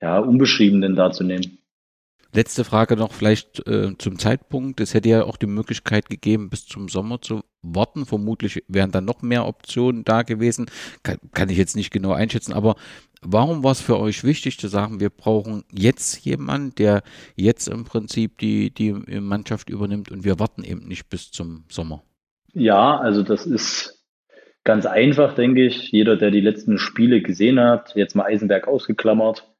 [0.00, 1.58] ja, Unbeschriebenen da zu nehmen.
[2.34, 4.80] Letzte Frage noch vielleicht äh, zum Zeitpunkt.
[4.80, 8.06] Es hätte ja auch die Möglichkeit gegeben, bis zum Sommer zu warten.
[8.06, 10.66] Vermutlich wären dann noch mehr Optionen da gewesen.
[11.04, 12.74] Kann, kann ich jetzt nicht genau einschätzen, aber
[13.22, 17.04] warum war es für euch wichtig zu sagen, wir brauchen jetzt jemanden, der
[17.36, 22.02] jetzt im Prinzip die, die Mannschaft übernimmt und wir warten eben nicht bis zum Sommer?
[22.52, 24.04] Ja, also das ist
[24.64, 25.92] ganz einfach, denke ich.
[25.92, 29.53] Jeder, der die letzten Spiele gesehen hat, jetzt mal Eisenberg ausgeklammert,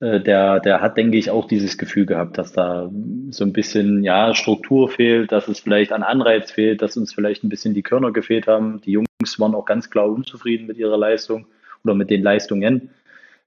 [0.00, 2.90] der, der hat, denke ich, auch dieses Gefühl gehabt, dass da
[3.30, 7.44] so ein bisschen ja, Struktur fehlt, dass es vielleicht an Anreiz fehlt, dass uns vielleicht
[7.44, 8.80] ein bisschen die Körner gefehlt haben.
[8.80, 11.46] Die Jungs waren auch ganz klar unzufrieden mit ihrer Leistung
[11.84, 12.90] oder mit den Leistungen.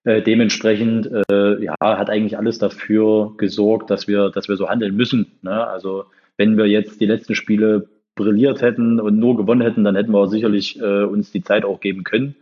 [0.04, 4.96] Äh, dementsprechend äh, ja, hat eigentlich alles dafür gesorgt, dass wir, dass wir so handeln
[4.96, 5.34] müssen.
[5.42, 5.68] Ne?
[5.68, 6.06] Also
[6.38, 10.28] wenn wir jetzt die letzten Spiele brilliert hätten und nur gewonnen hätten, dann hätten wir
[10.28, 12.36] sicherlich äh, uns die Zeit auch geben können.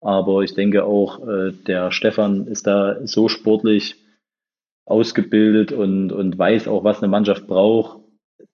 [0.00, 3.96] Aber ich denke auch, äh, der Stefan ist da so sportlich
[4.84, 8.00] ausgebildet und, und weiß auch, was eine Mannschaft braucht,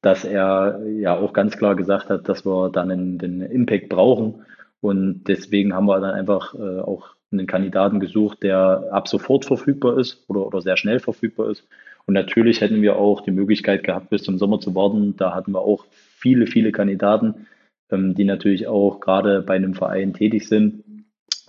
[0.01, 4.47] dass er ja auch ganz klar gesagt hat, dass wir dann einen, den Impact brauchen.
[4.81, 9.99] Und deswegen haben wir dann einfach äh, auch einen Kandidaten gesucht, der ab sofort verfügbar
[9.99, 11.67] ist oder, oder sehr schnell verfügbar ist.
[12.07, 15.17] Und natürlich hätten wir auch die Möglichkeit gehabt, bis zum Sommer zu warten.
[15.17, 17.47] Da hatten wir auch viele, viele Kandidaten,
[17.91, 20.83] ähm, die natürlich auch gerade bei einem Verein tätig sind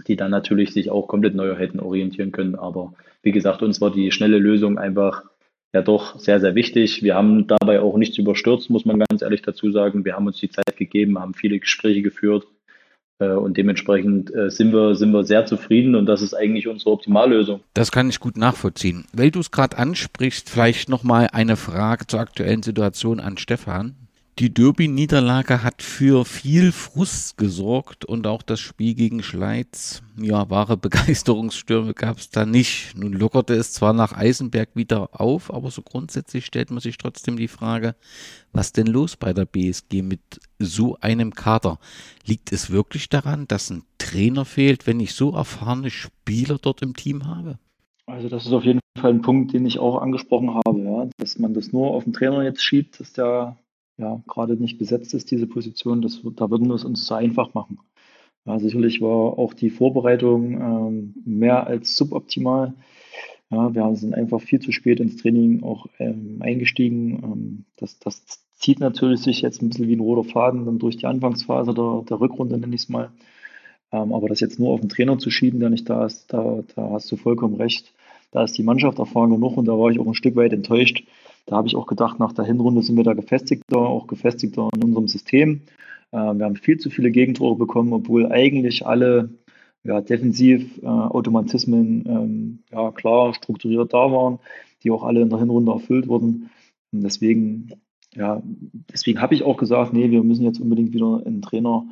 [0.07, 2.55] die dann natürlich sich auch komplett neu hätten orientieren können.
[2.55, 5.23] Aber wie gesagt, uns war die schnelle Lösung einfach
[5.73, 7.03] ja doch sehr, sehr wichtig.
[7.03, 10.05] Wir haben dabei auch nichts überstürzt, muss man ganz ehrlich dazu sagen.
[10.05, 12.45] Wir haben uns die Zeit gegeben, haben viele Gespräche geführt
[13.19, 16.91] äh, und dementsprechend äh, sind wir, sind wir sehr zufrieden und das ist eigentlich unsere
[16.91, 17.61] Optimallösung.
[17.73, 19.05] Das kann ich gut nachvollziehen.
[19.13, 23.95] Weil du es gerade ansprichst, vielleicht nochmal eine Frage zur aktuellen Situation an Stefan.
[24.39, 30.75] Die Derby-Niederlage hat für viel Frust gesorgt und auch das Spiel gegen Schleiz, ja, wahre
[30.75, 32.97] Begeisterungsstürme gab es da nicht.
[32.97, 37.38] Nun lockerte es zwar nach Eisenberg wieder auf, aber so grundsätzlich stellt man sich trotzdem
[37.38, 37.95] die Frage,
[38.51, 40.21] was denn los bei der BSG mit
[40.57, 41.77] so einem Kader?
[42.25, 46.95] Liegt es wirklich daran, dass ein Trainer fehlt, wenn ich so erfahrene Spieler dort im
[46.95, 47.59] Team habe?
[48.07, 51.07] Also das ist auf jeden Fall ein Punkt, den ich auch angesprochen habe, ja.
[51.17, 53.57] dass man das nur auf den Trainer jetzt schiebt, dass der
[53.97, 57.53] ja, gerade nicht besetzt ist, diese Position, das, da würden wir es uns zu einfach
[57.53, 57.79] machen.
[58.45, 62.73] Ja, sicherlich war auch die Vorbereitung ähm, mehr als suboptimal.
[63.49, 67.23] Ja, wir sind einfach viel zu spät ins Training auch ähm, eingestiegen.
[67.23, 68.25] Ähm, das, das
[68.57, 72.03] zieht natürlich sich jetzt ein bisschen wie ein roter Faden dann durch die Anfangsphase der,
[72.09, 73.11] der Rückrunde, nenne ich es mal.
[73.91, 76.63] Ähm, aber das jetzt nur auf den Trainer zu schieben, der nicht da ist, da,
[76.75, 77.93] da hast du vollkommen recht.
[78.31, 81.05] Da ist die Mannschaft erfahren genug und da war ich auch ein Stück weit enttäuscht,
[81.45, 84.83] da habe ich auch gedacht, nach der Hinrunde sind wir da gefestigter, auch gefestigter in
[84.83, 85.61] unserem System.
[86.11, 89.29] Äh, wir haben viel zu viele Gegentore bekommen, obwohl eigentlich alle
[89.83, 94.39] ja, defensiv äh, Automatismen ähm, ja, klar strukturiert da waren.
[94.83, 96.49] die auch alle in der Hinrunde erfüllt wurden.
[96.91, 97.69] Und deswegen,
[98.15, 98.41] ja,
[98.91, 101.85] deswegen habe ich auch gesagt, nee, wir müssen jetzt unbedingt wieder einen Trainer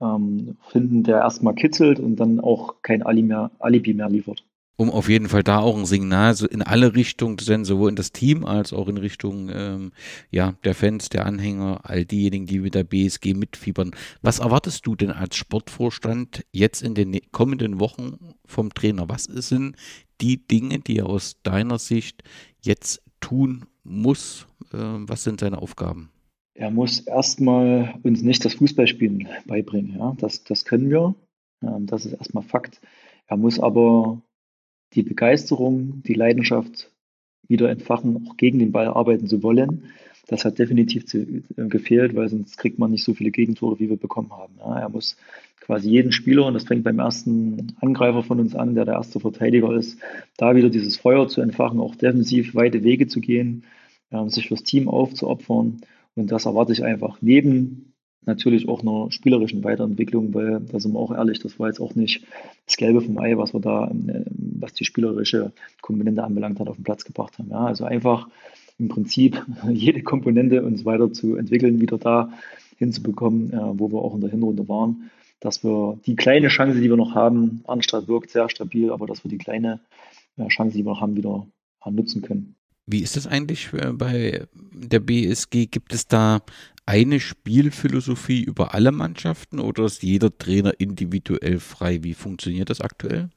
[0.00, 4.44] ähm, finden, der erstmal kitzelt und dann auch kein Ali mehr, Alibi mehr liefert
[4.76, 7.96] um auf jeden Fall da auch ein Signal in alle Richtungen zu senden, sowohl in
[7.96, 9.92] das Team als auch in Richtung ähm,
[10.30, 13.92] ja, der Fans, der Anhänger, all diejenigen, die mit der BSG mitfiebern.
[14.22, 19.08] Was erwartest du denn als Sportvorstand jetzt in den kommenden Wochen vom Trainer?
[19.08, 19.76] Was sind
[20.20, 22.24] die Dinge, die er aus deiner Sicht
[22.62, 24.46] jetzt tun muss?
[24.72, 26.10] Äh, was sind seine Aufgaben?
[26.54, 29.98] Er muss erstmal uns nicht das Fußballspielen beibringen.
[29.98, 30.14] Ja?
[30.18, 31.14] Das, das können wir.
[31.62, 32.80] Ähm, das ist erstmal Fakt.
[33.26, 34.22] Er muss aber
[34.94, 36.90] die Begeisterung, die Leidenschaft
[37.48, 39.84] wieder entfachen, auch gegen den Ball arbeiten zu wollen.
[40.26, 43.90] Das hat definitiv zu, äh, gefehlt, weil sonst kriegt man nicht so viele Gegentore, wie
[43.90, 44.54] wir bekommen haben.
[44.58, 45.16] Ja, er muss
[45.60, 49.20] quasi jeden Spieler, und das fängt beim ersten Angreifer von uns an, der der erste
[49.20, 49.98] Verteidiger ist,
[50.36, 53.64] da wieder dieses Feuer zu entfachen, auch defensiv weite Wege zu gehen,
[54.10, 55.80] äh, sich fürs Team aufzuopfern.
[56.14, 57.18] Und das erwarte ich einfach.
[57.20, 57.94] Neben
[58.26, 61.94] natürlich auch einer spielerischen Weiterentwicklung, weil da sind wir auch ehrlich, das war jetzt auch
[61.94, 62.24] nicht
[62.66, 64.24] das Gelbe vom Ei, was wir da, ähm,
[64.60, 67.50] was die spielerische Komponente anbelangt hat, auf den Platz gebracht haben.
[67.50, 68.28] Ja, also einfach
[68.78, 72.32] im Prinzip jede Komponente uns weiter zu entwickeln, wieder da
[72.76, 76.88] hinzubekommen, äh, wo wir auch in der Hinrunde waren, dass wir die kleine Chance, die
[76.88, 79.80] wir noch haben, Anstatt wirkt sehr stabil, aber dass wir die kleine
[80.36, 81.46] äh, Chance, die wir noch haben, wieder
[81.86, 82.56] nutzen können.
[82.86, 85.66] Wie ist das eigentlich äh, bei der BSG?
[85.66, 86.40] Gibt es da
[86.86, 92.02] eine Spielphilosophie über alle Mannschaften oder ist jeder Trainer individuell frei?
[92.02, 93.30] Wie funktioniert das aktuell?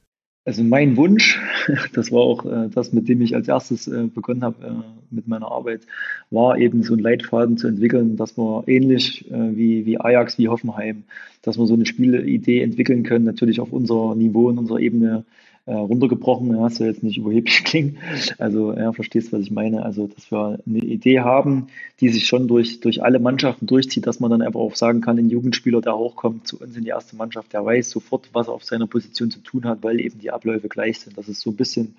[0.48, 1.38] Also mein Wunsch,
[1.92, 5.28] das war auch äh, das, mit dem ich als erstes äh, begonnen habe äh, mit
[5.28, 5.82] meiner Arbeit,
[6.30, 10.48] war eben so einen Leitfaden zu entwickeln, dass wir ähnlich äh, wie, wie Ajax, wie
[10.48, 11.04] Hoffenheim,
[11.42, 15.26] dass wir so eine Spielidee entwickeln können, natürlich auf unser Niveau und unserer Ebene
[15.68, 16.56] äh, runtergebrochen.
[16.56, 17.98] Ja, soll jetzt nicht überheblich klingen.
[18.38, 19.84] Also, ja, verstehst, was ich meine.
[19.84, 21.66] Also, dass wir eine Idee haben,
[22.00, 25.18] die sich schon durch, durch alle Mannschaften durchzieht, dass man dann einfach auch sagen kann,
[25.18, 28.54] ein Jugendspieler, der hochkommt zu uns in die erste Mannschaft, der weiß sofort, was er
[28.54, 31.18] auf seiner Position zu tun hat, weil eben die Abläufe gleich sind.
[31.18, 31.96] Das ist so ein bisschen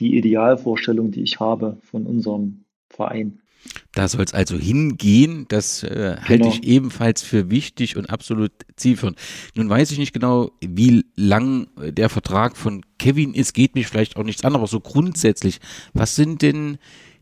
[0.00, 3.38] die Idealvorstellung, die ich habe von unserem Verein.
[3.92, 5.46] Da soll es also hingehen.
[5.48, 6.50] Das äh, halte genau.
[6.50, 9.18] ich ebenfalls für wichtig und absolut zielführend.
[9.54, 13.54] Nun weiß ich nicht genau, wie lang der Vertrag von Kevin ist.
[13.54, 15.60] Geht mich vielleicht auch nichts an, aber so grundsätzlich,
[15.92, 16.78] was sind denn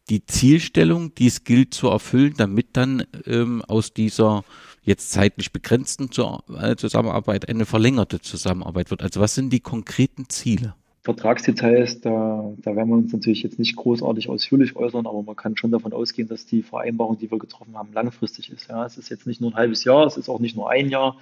[0.09, 4.45] die Zielstellungen, die es gilt zu erfüllen, damit dann ähm, aus dieser
[4.83, 6.11] jetzt zeitlich begrenzten
[6.59, 9.03] äh, Zusammenarbeit eine verlängerte Zusammenarbeit wird?
[9.03, 10.75] Also was sind die konkreten Ziele?
[11.05, 15.57] Vertragsdetails, da, da werden wir uns natürlich jetzt nicht großartig ausführlich äußern, aber man kann
[15.57, 18.69] schon davon ausgehen, dass die Vereinbarung, die wir getroffen haben, langfristig ist.
[18.69, 20.91] Ja, es ist jetzt nicht nur ein halbes Jahr, es ist auch nicht nur ein
[20.91, 21.17] Jahr.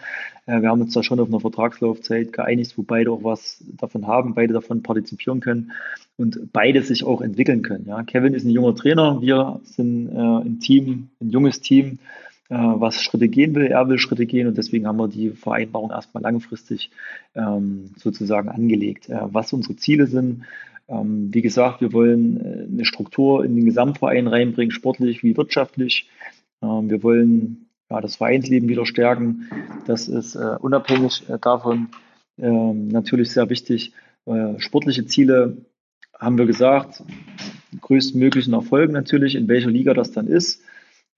[0.44, 4.06] Äh, wir haben uns da schon auf eine Vertragslaufzeit geeinigt, wo beide auch was davon
[4.06, 5.72] haben, beide davon partizipieren können
[6.18, 7.86] und beide sich auch entwickeln können.
[7.86, 12.00] Ja, Kevin ist ein junger Trainer, wir sind äh, ein Team, ein junges Team,
[12.54, 13.66] was Schritte gehen will.
[13.66, 16.90] Er will Schritte gehen und deswegen haben wir die Vereinbarung erstmal langfristig
[17.34, 19.08] ähm, sozusagen angelegt.
[19.08, 20.42] Äh, was unsere Ziele sind,
[20.88, 26.08] ähm, wie gesagt, wir wollen äh, eine Struktur in den Gesamtverein reinbringen, sportlich wie wirtschaftlich.
[26.62, 29.48] Ähm, wir wollen ja, das Vereinsleben wieder stärken.
[29.86, 31.88] Das ist äh, unabhängig äh, davon
[32.38, 33.92] ähm, natürlich sehr wichtig.
[34.26, 35.58] Äh, sportliche Ziele
[36.18, 37.02] haben wir gesagt,
[37.80, 40.62] größtmöglichen Erfolg natürlich, in welcher Liga das dann ist.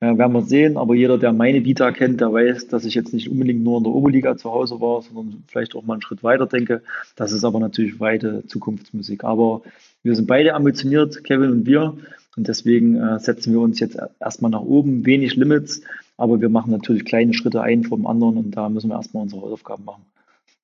[0.03, 3.15] Ja, werden wir sehen, aber jeder, der meine Vita kennt, der weiß, dass ich jetzt
[3.15, 6.25] nicht unbedingt nur in der Oberliga zu Hause war, sondern vielleicht auch mal einen Schritt
[6.25, 6.83] weiter denke.
[7.15, 9.23] Das ist aber natürlich weite Zukunftsmusik.
[9.23, 9.63] Aber
[10.03, 11.97] wir sind beide ambitioniert, Kevin und wir.
[12.37, 15.83] Und deswegen äh, setzen wir uns jetzt erstmal nach oben, wenig Limits,
[16.17, 19.43] aber wir machen natürlich kleine Schritte ein vom anderen und da müssen wir erstmal unsere
[19.43, 20.05] Hausaufgaben machen.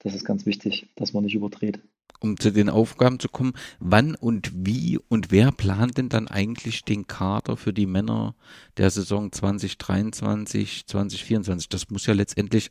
[0.01, 1.79] Das ist ganz wichtig, dass man nicht überdreht
[2.21, 6.85] um zu den Aufgaben zu kommen, wann und wie und wer plant denn dann eigentlich
[6.85, 8.35] den Kader für die Männer
[8.77, 11.69] der Saison 2023, 2024?
[11.69, 12.71] Das muss ja letztendlich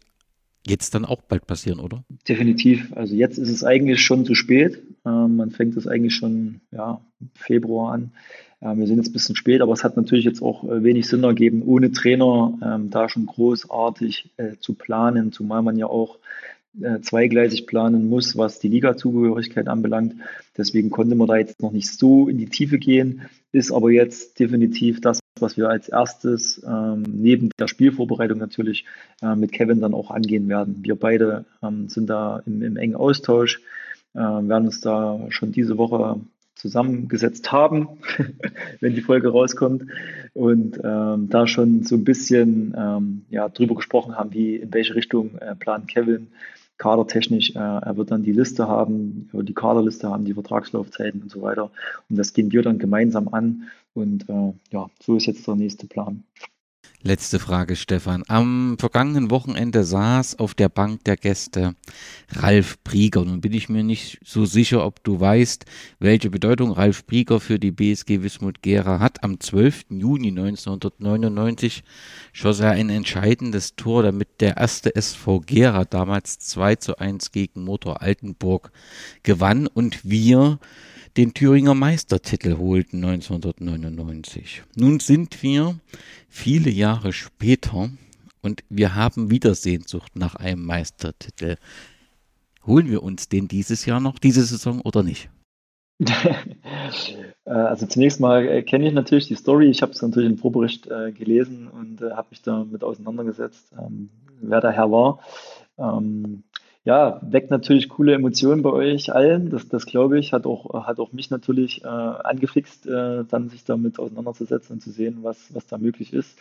[0.65, 2.03] jetzt dann auch bald passieren, oder?
[2.27, 2.91] Definitiv.
[2.93, 4.81] Also jetzt ist es eigentlich schon zu spät.
[5.05, 6.99] Ähm, man fängt es eigentlich schon ja,
[7.33, 8.11] Februar an.
[8.61, 11.07] Ähm, wir sind jetzt ein bisschen spät, aber es hat natürlich jetzt auch äh, wenig
[11.07, 16.17] Sinn ergeben, ohne Trainer ähm, da schon großartig äh, zu planen, zumal man ja auch
[16.81, 20.15] äh, zweigleisig planen muss, was die Liga-Zugehörigkeit anbelangt.
[20.57, 24.39] Deswegen konnte man da jetzt noch nicht so in die Tiefe gehen, ist aber jetzt
[24.39, 28.85] definitiv das, was wir als erstes ähm, neben der Spielvorbereitung natürlich
[29.21, 30.79] äh, mit Kevin dann auch angehen werden.
[30.83, 33.61] Wir beide ähm, sind da im, im, engen Austausch,
[34.13, 36.19] äh, werden uns da schon diese Woche
[36.55, 37.87] zusammengesetzt haben,
[38.79, 39.85] wenn die Folge rauskommt
[40.33, 44.95] und ähm, da schon so ein bisschen ähm, ja, drüber gesprochen haben, wie in welche
[44.95, 46.27] Richtung äh, plant Kevin
[46.77, 51.41] kadertechnisch, äh, er wird dann die Liste haben, die Kaderliste haben, die Vertragslaufzeiten und so
[51.41, 51.71] weiter.
[52.09, 53.69] Und das gehen wir dann gemeinsam an.
[53.93, 56.23] Und äh, ja, so ist jetzt der nächste Plan.
[57.07, 58.25] Letzte Frage, Stefan.
[58.27, 61.73] Am vergangenen Wochenende saß auf der Bank der Gäste
[62.31, 63.23] Ralf Brieger.
[63.23, 65.63] Nun bin ich mir nicht so sicher, ob du weißt,
[65.99, 69.23] welche Bedeutung Ralf Brieger für die BSG Wismut Gera hat.
[69.23, 69.85] Am 12.
[69.91, 71.85] Juni 1999
[72.33, 77.63] schoss er ein entscheidendes Tor, damit der erste SV Gera damals 2 zu 1 gegen
[77.63, 78.73] Motor Altenburg
[79.23, 80.59] gewann und wir
[81.17, 84.61] den Thüringer Meistertitel holten 1999.
[84.75, 85.79] Nun sind wir
[86.29, 87.89] viele Jahre später
[88.43, 91.55] und wir haben wieder Sehnsucht nach einem Meistertitel.
[92.67, 95.29] Holen wir uns den dieses Jahr noch, diese Saison oder nicht?
[97.45, 99.69] Äh, also zunächst mal äh, kenne ich natürlich die Story.
[99.69, 104.09] Ich habe es natürlich im Vorbericht äh, gelesen und äh, habe mich damit auseinandergesetzt, ähm,
[104.41, 105.19] wer der Herr war.
[105.77, 106.43] Ähm,
[106.87, 109.49] ja, weckt natürlich coole Emotionen bei euch allen.
[109.49, 113.65] Das, das glaube ich, hat auch, hat auch mich natürlich äh, angefixt, äh, dann sich
[113.65, 116.39] damit auseinanderzusetzen und zu sehen, was, was da möglich ist.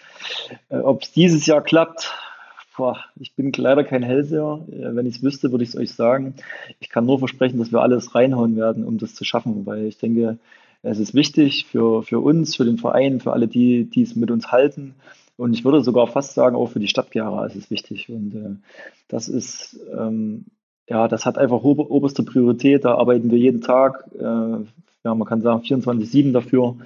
[0.68, 2.14] Äh, Ob es dieses Jahr klappt,
[2.76, 4.60] boah, ich bin leider kein Hellseher.
[4.70, 6.34] Äh, wenn ich es wüsste, würde ich es euch sagen.
[6.78, 9.98] Ich kann nur versprechen, dass wir alles reinhauen werden, um das zu schaffen, weil ich
[9.98, 10.38] denke,
[10.84, 14.30] es ist wichtig für, für uns, für den Verein, für alle, die, die es mit
[14.30, 14.94] uns halten.
[15.36, 18.08] Und ich würde sogar fast sagen, auch für die Stadt Gera ist es wichtig.
[18.08, 18.56] Und äh,
[19.08, 20.46] das ist, ähm,
[20.88, 22.84] ja, das hat einfach ober oberste Priorität.
[22.84, 26.76] Da arbeiten wir jeden Tag, äh, ja, man kann sagen 24-7 dafür.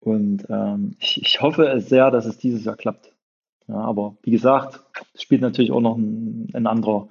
[0.00, 3.12] Und ähm, ich, ich hoffe es sehr, dass es dieses Jahr klappt.
[3.66, 4.80] Ja, aber wie gesagt,
[5.14, 7.08] es spielt natürlich auch noch ein, ein anderer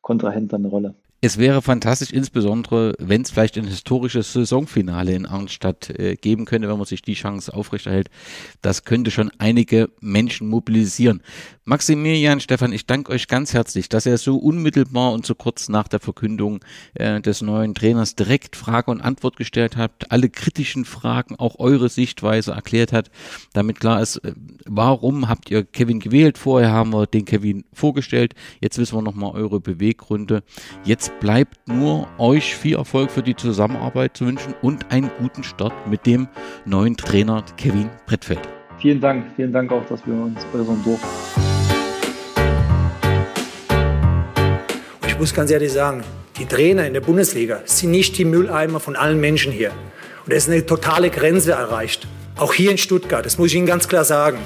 [0.00, 0.94] Kontrahent eine Rolle.
[1.22, 6.66] Es wäre fantastisch, insbesondere wenn es vielleicht ein historisches Saisonfinale in Arnstadt äh, geben könnte,
[6.68, 8.08] wenn man sich die Chance aufrechterhält.
[8.62, 11.22] Das könnte schon einige Menschen mobilisieren.
[11.64, 15.88] Maximilian, Stefan, ich danke euch ganz herzlich, dass ihr so unmittelbar und so kurz nach
[15.88, 16.64] der Verkündung
[16.94, 21.90] äh, des neuen Trainers direkt Frage und Antwort gestellt habt, alle kritischen Fragen, auch eure
[21.90, 23.10] Sichtweise erklärt hat,
[23.52, 24.32] damit klar ist, äh,
[24.64, 26.38] warum habt ihr Kevin gewählt?
[26.38, 30.42] Vorher haben wir den Kevin vorgestellt, jetzt wissen wir nochmal eure Beweggründe.
[30.84, 35.72] Jetzt bleibt nur euch viel Erfolg für die Zusammenarbeit zu wünschen und einen guten Start
[35.88, 36.28] mit dem
[36.64, 38.40] neuen Trainer Kevin Brettfeld.
[38.78, 41.08] Vielen Dank, vielen Dank auch, dass wir uns äußern durften.
[45.06, 46.02] Ich muss ganz ehrlich sagen,
[46.38, 49.72] die Trainer in der Bundesliga sind nicht die Mülleimer von allen Menschen hier.
[50.24, 52.06] Und es ist eine totale Grenze erreicht.
[52.36, 54.38] Auch hier in Stuttgart, das muss ich Ihnen ganz klar sagen.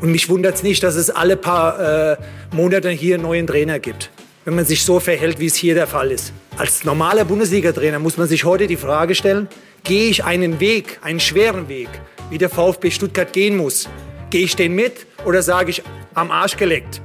[0.00, 2.16] Und mich wundert es nicht, dass es alle paar äh,
[2.52, 4.10] Monate hier einen neuen Trainer gibt
[4.44, 6.32] wenn man sich so verhält, wie es hier der Fall ist.
[6.56, 9.48] Als normaler Bundesliga-Trainer muss man sich heute die Frage stellen,
[9.84, 11.88] gehe ich einen Weg, einen schweren Weg,
[12.30, 13.88] wie der VfB Stuttgart gehen muss?
[14.30, 15.82] Gehe ich den mit oder sage ich
[16.14, 17.00] am Arsch geleckt?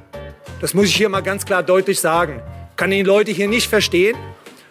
[0.61, 2.41] Das muss ich hier mal ganz klar deutlich sagen.
[2.75, 4.17] Kann die Leute hier nicht verstehen,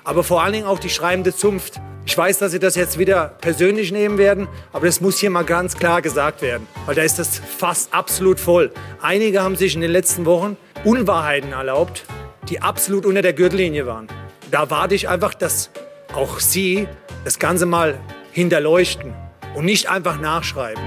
[0.04, 1.80] aber vor allen Dingen auch die schreibende Zunft.
[2.06, 5.44] Ich weiß, dass Sie das jetzt wieder persönlich nehmen werden, aber das muss hier mal
[5.44, 8.70] ganz klar gesagt werden, weil da ist das fast absolut voll.
[9.02, 12.04] Einige haben sich in den letzten Wochen Unwahrheiten erlaubt,
[12.48, 14.08] die absolut unter der Gürtellinie waren.
[14.50, 15.70] Da warte ich einfach, dass
[16.14, 16.86] auch Sie
[17.24, 17.98] das Ganze mal
[18.32, 19.12] hinterleuchten
[19.54, 20.82] und nicht einfach nachschreiben.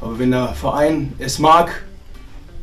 [0.00, 1.82] Aber wenn der Verein es mag,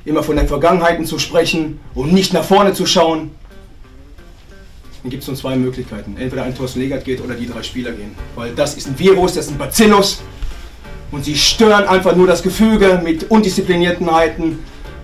[0.06, 3.32] immer von den Vergangenheiten zu sprechen und nicht nach vorne zu schauen,
[5.02, 6.16] dann gibt es nur zwei Möglichkeiten.
[6.18, 8.16] Entweder ein Thorsten Legert geht oder die drei Spieler gehen.
[8.36, 10.22] Weil das ist ein Virus, das ist ein Bacillus
[11.12, 14.60] und sie stören einfach nur das Gefüge mit Undiszipliniertenheiten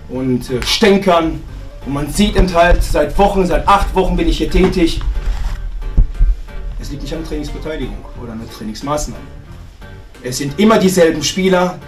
[0.08, 1.40] und äh, Stänkern.
[1.86, 5.00] Und man sieht eben halt, seit Wochen, seit acht Wochen bin ich hier tätig.
[6.80, 9.26] Es liegt nicht an der Trainingsbeteiligung oder an der Trainingsmaßnahmen.
[10.22, 11.78] Es sind immer dieselben Spieler,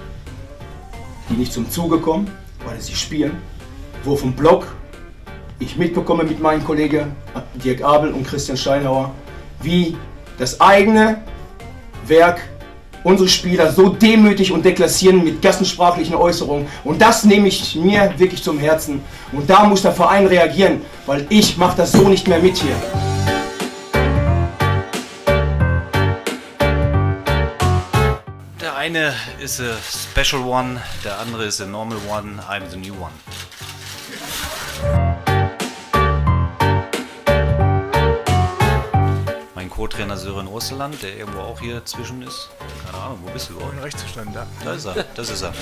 [1.29, 2.29] die nicht zum Zuge kommen,
[2.67, 3.37] weil sie spielen.
[4.03, 4.67] Wo vom Block
[5.59, 7.13] ich mitbekomme mit meinen Kollegen
[7.55, 9.13] Dirk Abel und Christian Steinhauer,
[9.63, 9.97] wie
[10.39, 11.23] das eigene
[12.07, 12.41] Werk
[13.05, 16.67] unsere Spieler so demütig und deklassieren mit gassensprachlichen Äußerungen.
[16.83, 19.01] Und das nehme ich mir wirklich zum Herzen.
[19.31, 22.75] Und da muss der Verein reagieren, weil ich mache das so nicht mehr mit hier.
[28.61, 32.95] Der eine ist a special one, der andere ist a normal one, I'm the new
[32.95, 33.13] one.
[39.75, 42.49] Co-Trainer Sören Russeland, der irgendwo auch hier zwischen ist.
[42.87, 43.83] Keine Ahnung, wo bist du überhaupt?
[43.83, 44.47] rechts gestanden, da.
[44.65, 45.53] Da ist er, das ist er.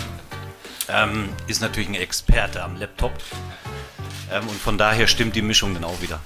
[0.90, 3.12] Ähm, ist natürlich ein Experte am Laptop.
[4.30, 6.20] Ähm, und von daher stimmt die Mischung dann auch wieder.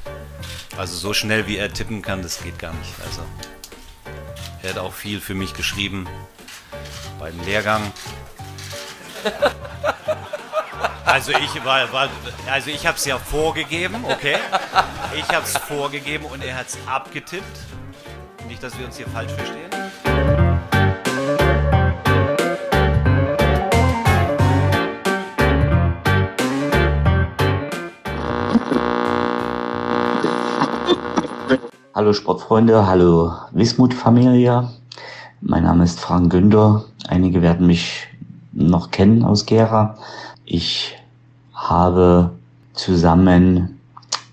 [0.77, 2.93] Also so schnell wie er tippen kann, das geht gar nicht.
[3.05, 3.23] Also
[4.65, 6.09] er hat auch viel für mich geschrieben
[7.21, 7.93] beim Lehrgang.
[11.17, 12.11] Also ich war, war
[12.53, 14.37] also ich habe es ja vorgegeben, okay?
[15.17, 17.43] Ich habe es vorgegeben und er hat es abgetippt.
[18.47, 19.71] Nicht, dass wir uns hier falsch verstehen.
[31.95, 34.71] Hallo Sportfreunde, hallo Wismut-Familie.
[35.41, 36.85] Mein Name ist Frank Günther.
[37.09, 38.07] Einige werden mich
[38.53, 39.97] noch kennen aus Gera.
[40.45, 40.95] Ich
[41.57, 42.31] habe
[42.75, 43.81] zusammen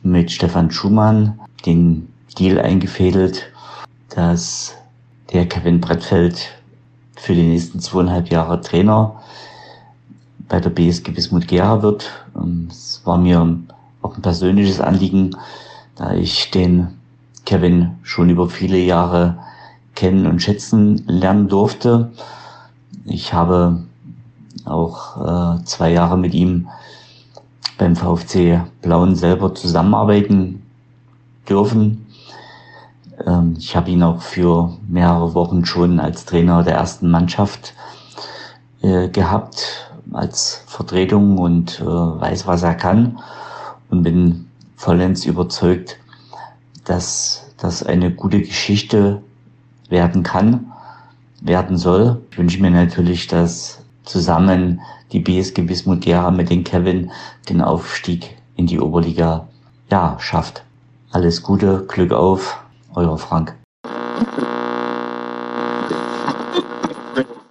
[0.03, 3.49] mit Stefan Schumann den Deal eingefädelt,
[4.09, 4.75] dass
[5.31, 6.51] der Kevin Brettfeld
[7.15, 9.15] für die nächsten zweieinhalb Jahre Trainer
[10.49, 12.11] bei der BSG Wismut Gera wird.
[12.69, 13.57] Es war mir
[14.01, 15.35] auch ein persönliches Anliegen,
[15.95, 16.89] da ich den
[17.45, 19.37] Kevin schon über viele Jahre
[19.95, 22.11] kennen und schätzen lernen durfte.
[23.05, 23.83] Ich habe
[24.65, 26.67] auch äh, zwei Jahre mit ihm
[27.83, 30.63] beim VfC Blauen selber zusammenarbeiten
[31.49, 32.07] dürfen.
[33.27, 37.73] Ähm, ich habe ihn auch für mehrere Wochen schon als Trainer der ersten Mannschaft
[38.81, 43.19] äh, gehabt, als Vertretung und äh, weiß, was er kann
[43.89, 45.97] und bin vollends überzeugt,
[46.85, 49.21] dass das eine gute Geschichte
[49.89, 50.71] werden kann,
[51.41, 52.21] werden soll.
[52.31, 54.79] Ich wünsche mir natürlich, dass zusammen
[55.13, 57.11] die BSG Wismut Gera mit den Kevin
[57.47, 59.47] den Aufstieg in die Oberliga
[59.89, 60.63] ja schafft.
[61.11, 62.59] Alles Gute, Glück auf,
[62.95, 63.55] euer Frank.